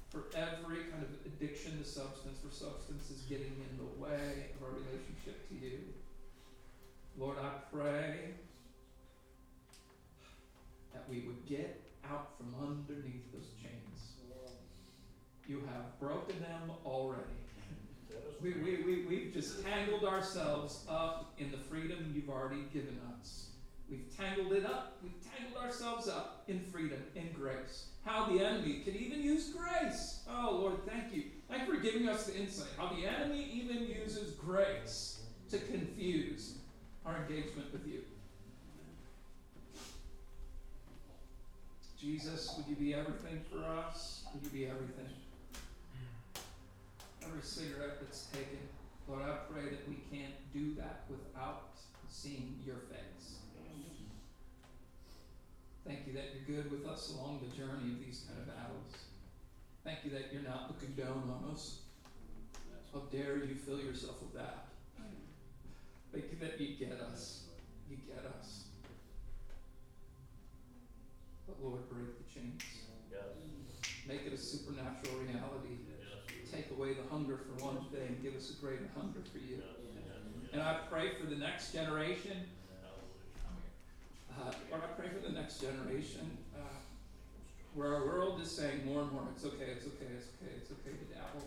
for 0.09 0.23
every 0.35 0.85
kind 0.85 1.03
of 1.03 1.09
addiction 1.27 1.77
to 1.77 1.85
substance, 1.85 2.39
for 2.39 2.51
substance 2.51 3.11
is 3.11 3.21
getting 3.29 3.53
in 3.69 3.77
the 3.77 4.03
way 4.03 4.47
of 4.55 4.63
our 4.63 4.71
relationship 4.71 5.47
to 5.49 5.55
you. 5.55 5.79
Lord, 7.19 7.37
I 7.39 7.51
pray 7.71 8.31
that 10.91 11.07
we 11.07 11.19
would 11.27 11.45
get 11.47 11.79
out 12.09 12.31
from 12.37 12.55
underneath 12.59 13.31
those 13.31 13.49
chains. 13.61 14.18
You 15.49 15.63
have 15.73 15.99
broken 15.99 16.39
them 16.41 16.71
already. 16.85 17.23
We, 18.39 18.53
we, 18.53 18.83
we, 18.83 19.05
we've 19.07 19.33
just 19.33 19.65
tangled 19.65 20.05
ourselves 20.05 20.85
up 20.87 21.33
in 21.39 21.49
the 21.49 21.57
freedom 21.57 22.13
you've 22.15 22.29
already 22.29 22.65
given 22.71 22.99
us. 23.19 23.47
We've 23.89 24.15
tangled 24.15 24.53
it 24.53 24.63
up. 24.63 24.97
We've 25.01 25.19
tangled 25.35 25.57
ourselves 25.61 26.07
up 26.07 26.43
in 26.47 26.59
freedom, 26.59 26.99
in 27.15 27.31
grace. 27.33 27.87
How 28.05 28.27
the 28.27 28.45
enemy 28.45 28.81
can 28.85 28.95
even 28.95 29.23
use 29.23 29.51
grace. 29.51 30.19
Oh, 30.29 30.59
Lord, 30.61 30.85
thank 30.87 31.11
you. 31.11 31.23
Thank 31.49 31.67
you 31.67 31.75
for 31.75 31.81
giving 31.81 32.07
us 32.07 32.27
the 32.27 32.39
insight. 32.39 32.69
How 32.77 32.93
the 32.93 33.07
enemy 33.07 33.49
even 33.51 33.87
uses 33.87 34.33
grace 34.35 35.23
to 35.49 35.57
confuse 35.57 36.59
our 37.07 37.15
engagement 37.17 37.73
with 37.73 37.87
you. 37.87 38.01
Jesus, 41.99 42.53
would 42.55 42.67
you 42.67 42.75
be 42.75 42.93
everything 42.93 43.41
for 43.51 43.65
us? 43.65 44.23
Would 44.33 44.43
you 44.43 44.49
be 44.51 44.67
everything? 44.67 45.07
Every 47.29 47.41
cigarette 47.43 48.01
that's 48.01 48.25
taken. 48.33 48.57
Lord, 49.07 49.21
I 49.23 49.37
pray 49.51 49.69
that 49.69 49.87
we 49.87 50.01
can't 50.11 50.33
do 50.53 50.73
that 50.75 51.05
without 51.09 51.77
seeing 52.09 52.57
your 52.65 52.77
face. 52.89 53.37
Thank 55.85 56.05
you 56.05 56.13
that 56.13 56.25
you're 56.33 56.61
good 56.61 56.71
with 56.71 56.87
us 56.87 57.13
along 57.15 57.41
the 57.41 57.55
journey 57.55 57.93
of 57.93 57.99
these 58.05 58.25
kind 58.27 58.39
of 58.39 58.47
battles. 58.47 59.05
Thank 59.83 59.99
you 60.03 60.11
that 60.11 60.31
you're 60.31 60.43
not 60.43 60.69
looking 60.69 60.93
down 60.93 61.23
on 61.25 61.51
us. 61.51 61.79
How 62.93 63.01
dare 63.11 63.37
you 63.37 63.55
fill 63.55 63.79
yourself 63.79 64.21
with 64.21 64.33
that? 64.33 64.65
Thank 66.11 66.25
you 66.31 66.37
that 66.41 66.59
you 66.59 66.75
get 66.75 66.99
us. 66.99 67.45
You 67.89 67.97
get 68.07 68.25
us. 68.39 68.65
But 71.47 71.57
Lord, 71.63 71.89
break 71.89 72.17
the 72.17 72.33
chains. 72.33 72.61
Yes. 73.11 74.05
Make 74.07 74.25
it 74.25 74.33
a 74.33 74.37
supernatural 74.37 75.17
reality 75.19 75.88
take 76.51 76.71
away 76.71 76.93
the 76.93 77.07
hunger 77.09 77.37
for 77.37 77.65
one 77.65 77.77
thing, 77.91 78.19
give 78.21 78.35
us 78.35 78.49
a 78.51 78.61
greater 78.61 78.89
hunger 78.95 79.19
for 79.31 79.39
you. 79.39 79.61
And 80.51 80.61
I 80.61 80.79
pray 80.89 81.11
for 81.19 81.27
the 81.27 81.35
next 81.35 81.73
generation. 81.73 82.37
Uh, 84.31 84.51
Lord, 84.71 84.83
I 84.83 84.99
pray 84.99 85.09
for 85.09 85.27
the 85.27 85.33
next 85.33 85.59
generation 85.59 86.37
uh, 86.55 86.61
where 87.75 87.93
our 87.93 88.05
world 88.05 88.41
is 88.41 88.49
saying 88.49 88.85
more 88.85 89.01
and 89.01 89.11
more, 89.11 89.27
it's 89.35 89.45
okay, 89.45 89.75
it's 89.75 89.85
okay, 89.85 90.09
it's 90.17 90.27
okay, 90.41 90.53
it's 90.57 90.71
okay 90.71 90.95
to 90.95 91.05
dabble. 91.13 91.45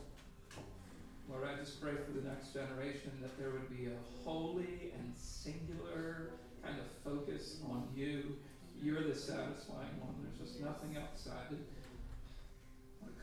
Lord, 1.31 1.49
I 1.49 1.59
just 1.59 1.81
pray 1.81 1.93
for 1.93 2.13
the 2.13 2.29
next 2.29 2.53
generation 2.53 3.11
that 3.23 3.37
there 3.39 3.51
would 3.51 3.71
be 3.71 3.87
a 3.87 4.25
holy 4.25 4.93
and 4.99 5.13
singular 5.17 6.31
kind 6.63 6.77
of 6.79 6.87
focus 7.03 7.59
on 7.71 7.89
you. 7.97 8.37
You're 8.81 9.03
the 9.03 9.15
satisfying 9.15 9.99
one. 10.01 10.15
There's 10.23 10.51
just 10.51 10.61
nothing 10.61 10.97
outside 11.01 11.57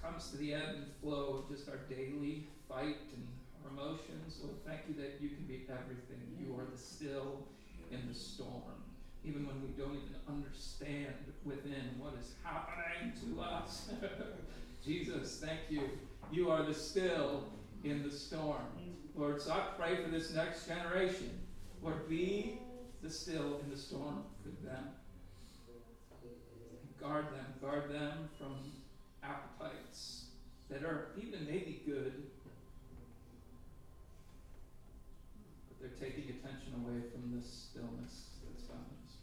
comes 0.02 0.30
to 0.32 0.38
the 0.38 0.54
ebb 0.54 0.76
and 0.76 0.86
flow 1.02 1.44
of 1.44 1.56
just 1.56 1.70
our 1.70 1.78
daily 1.90 2.48
fight 2.68 2.98
and 3.14 3.28
our 3.64 3.72
emotions, 3.72 4.40
Lord, 4.42 4.56
thank 4.66 4.82
you 4.88 4.96
that 5.02 5.22
you 5.22 5.30
can 5.30 5.46
be 5.46 5.66
everything. 5.70 6.22
You 6.40 6.56
are 6.56 6.66
the 6.72 6.78
still 6.78 7.48
in 7.92 8.08
the 8.08 8.14
storm. 8.14 8.84
Even 9.26 9.46
when 9.46 9.62
we 9.62 9.70
don't 9.70 9.96
even 9.96 10.16
understand 10.28 11.14
within 11.44 11.92
what 11.98 12.14
is 12.20 12.36
happening 12.44 13.14
to 13.22 13.42
us. 13.42 13.90
Jesus, 14.86 15.44
thank 15.44 15.60
you. 15.70 15.90
You 16.32 16.50
are 16.52 16.64
the 16.64 16.74
still 16.74 17.44
in 17.84 18.04
the 18.04 18.12
storm. 18.12 18.64
Lord, 19.16 19.42
so 19.42 19.52
I 19.52 19.62
pray 19.78 20.02
for 20.02 20.10
this 20.10 20.34
next 20.34 20.68
generation. 20.68 21.32
Lord, 21.82 22.08
be 22.08 22.60
the 23.02 23.10
still 23.10 23.60
in 23.64 23.70
the 23.70 23.78
storm 23.78 24.24
for 24.42 24.66
them. 24.66 24.84
Guard 27.00 27.26
them, 27.28 27.46
guard 27.62 27.90
them 27.90 28.30
from 28.38 28.56
appetites 29.24 30.26
that 30.70 30.84
are 30.84 31.10
even 31.18 31.46
maybe 31.46 31.82
good, 31.86 32.14
but 35.68 35.78
they're 35.82 36.00
taking 36.00 36.30
attention 36.30 36.74
away 36.86 37.02
from 37.12 37.34
the 37.34 37.42
stillness 37.42 38.38
that's 38.46 38.68
found 38.68 38.86
in 38.86 39.00
us. 39.08 39.16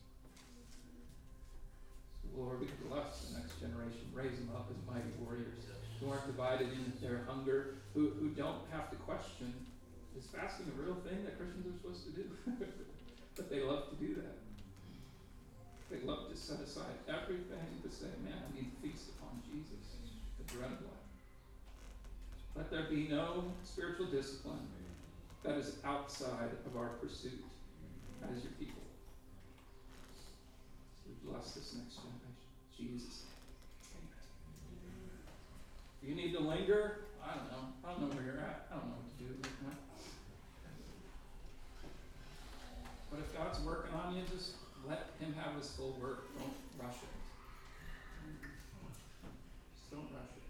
So, 2.23 2.41
Lord, 2.41 2.61
we 2.61 2.69
bless 2.89 3.27
the 3.27 3.39
next 3.39 3.61
generation, 3.61 4.11
raise 4.13 4.39
them 4.39 4.51
up 4.55 4.71
as 4.71 4.77
mighty 4.87 5.13
warriors 5.23 5.71
who 6.01 6.11
aren't 6.11 6.27
divided 6.27 6.69
in 6.73 6.93
their 7.01 7.25
hunger, 7.27 7.77
who, 7.95 8.11
who 8.21 8.29
don't 8.31 8.61
have 8.73 8.91
to 8.91 8.97
question 8.97 9.55
is 10.19 10.25
fasting 10.33 10.67
a 10.73 10.83
real 10.83 10.97
thing 11.05 11.25
that 11.25 11.37
Christians 11.37 11.67
are 11.69 11.77
supposed 11.77 12.05
to 12.07 12.13
do? 12.13 12.25
but 13.37 13.51
they 13.51 13.61
love 13.61 13.91
to 13.91 13.97
do 13.97 14.15
that. 14.15 14.46
They 15.91 15.99
love 16.05 16.31
to 16.31 16.37
set 16.37 16.61
aside 16.61 16.99
everything 17.09 17.81
to 17.83 17.91
say, 17.91 18.07
man, 18.25 18.35
I 18.35 18.55
need 18.55 18.71
to 18.75 18.77
feast 18.83 19.11
upon 19.17 19.41
Jesus 19.47 19.87
the 20.39 20.55
bread 20.55 20.73
of 20.73 20.81
life. 20.83 21.07
Let 22.57 22.71
there 22.71 22.87
be 22.91 23.09
no 23.09 23.45
spiritual 23.63 24.07
discipline 24.07 24.67
that 25.45 25.57
is 25.57 25.77
outside 25.85 26.51
of 26.67 26.77
our 26.77 26.89
pursuit 27.01 27.45
as 28.25 28.43
your 28.43 28.53
people. 28.59 28.83
So 31.05 31.31
bless 31.31 31.53
this 31.53 31.75
next 31.79 31.95
generation. 31.95 32.35
Jesus. 32.77 33.23
If 36.03 36.09
you 36.09 36.15
need 36.15 36.33
to 36.33 36.41
linger, 36.41 36.99
I 37.23 37.35
don't 37.37 37.51
know. 37.51 37.65
I 37.85 37.91
don't 37.93 38.01
know 38.03 38.17
where 38.17 38.25
you're 38.25 38.41
at. 38.41 38.67
I 38.73 38.77
don't 38.77 38.89
know 38.89 38.97
what 38.99 39.19
to 39.19 39.25
do. 39.25 39.35
But 43.11 43.21
if 43.21 43.37
God's 43.37 43.61
working 43.61 43.95
on 43.95 44.17
you, 44.17 44.23
just 44.31 44.55
Him 45.27 45.35
have 45.43 45.59
His 45.59 45.73
full 45.75 45.99
work. 46.01 46.31
Don't 46.39 46.55
rush 46.79 47.03
it. 47.03 47.11
Just 49.75 49.91
don't 49.91 50.07
rush 50.15 50.31
it. 50.39 50.47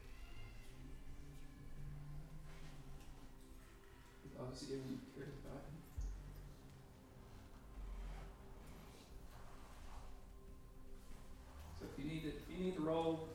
loves 4.36 4.68
you 4.68 4.76
and 4.76 5.00
cares 5.16 5.32
about 5.40 5.64
you. 5.64 5.80
So 11.80 11.86
if 11.88 11.96
you 11.96 12.04
need 12.10 12.20
to, 12.24 12.36
if 12.36 12.44
you 12.52 12.62
need 12.62 12.76
to 12.76 12.82
roll, 12.82 13.32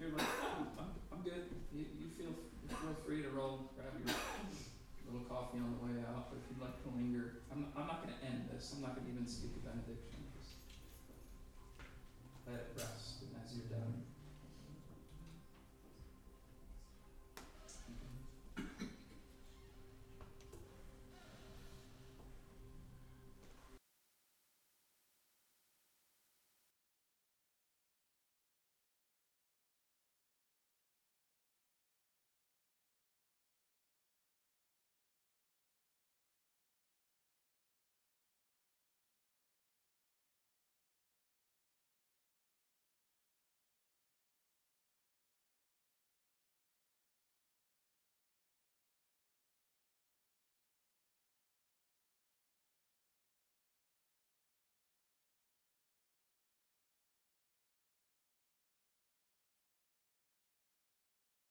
you're 0.00 0.16
like, 0.16 0.24
oh, 0.48 0.64
I'm, 0.80 0.96
I'm 1.12 1.20
good. 1.20 1.44
You, 1.76 1.84
you 2.00 2.08
feel 2.16 2.32
feel 2.72 2.96
free 3.04 3.20
to 3.20 3.28
roll. 3.28 3.68
Grab 3.76 3.92
your 4.00 4.16
little 5.12 5.28
coffee 5.28 5.58
on 5.60 5.76
the 5.76 5.80
way 5.84 6.00
out. 6.08 6.32
But 6.32 6.40
if 6.40 6.48
you'd 6.48 6.64
like 6.64 6.80
to 6.84 6.88
linger, 6.96 7.44
I'm, 7.52 7.68
I'm 7.76 7.86
not 7.86 8.00
going 8.00 8.16
to 8.16 8.24
end 8.24 8.48
this. 8.48 8.72
I'm 8.74 8.80
not 8.80 8.96
going 8.96 9.04
to 9.04 9.12
even 9.12 9.28
speak 9.28 9.52
a 9.60 9.68
benediction. 9.68 10.13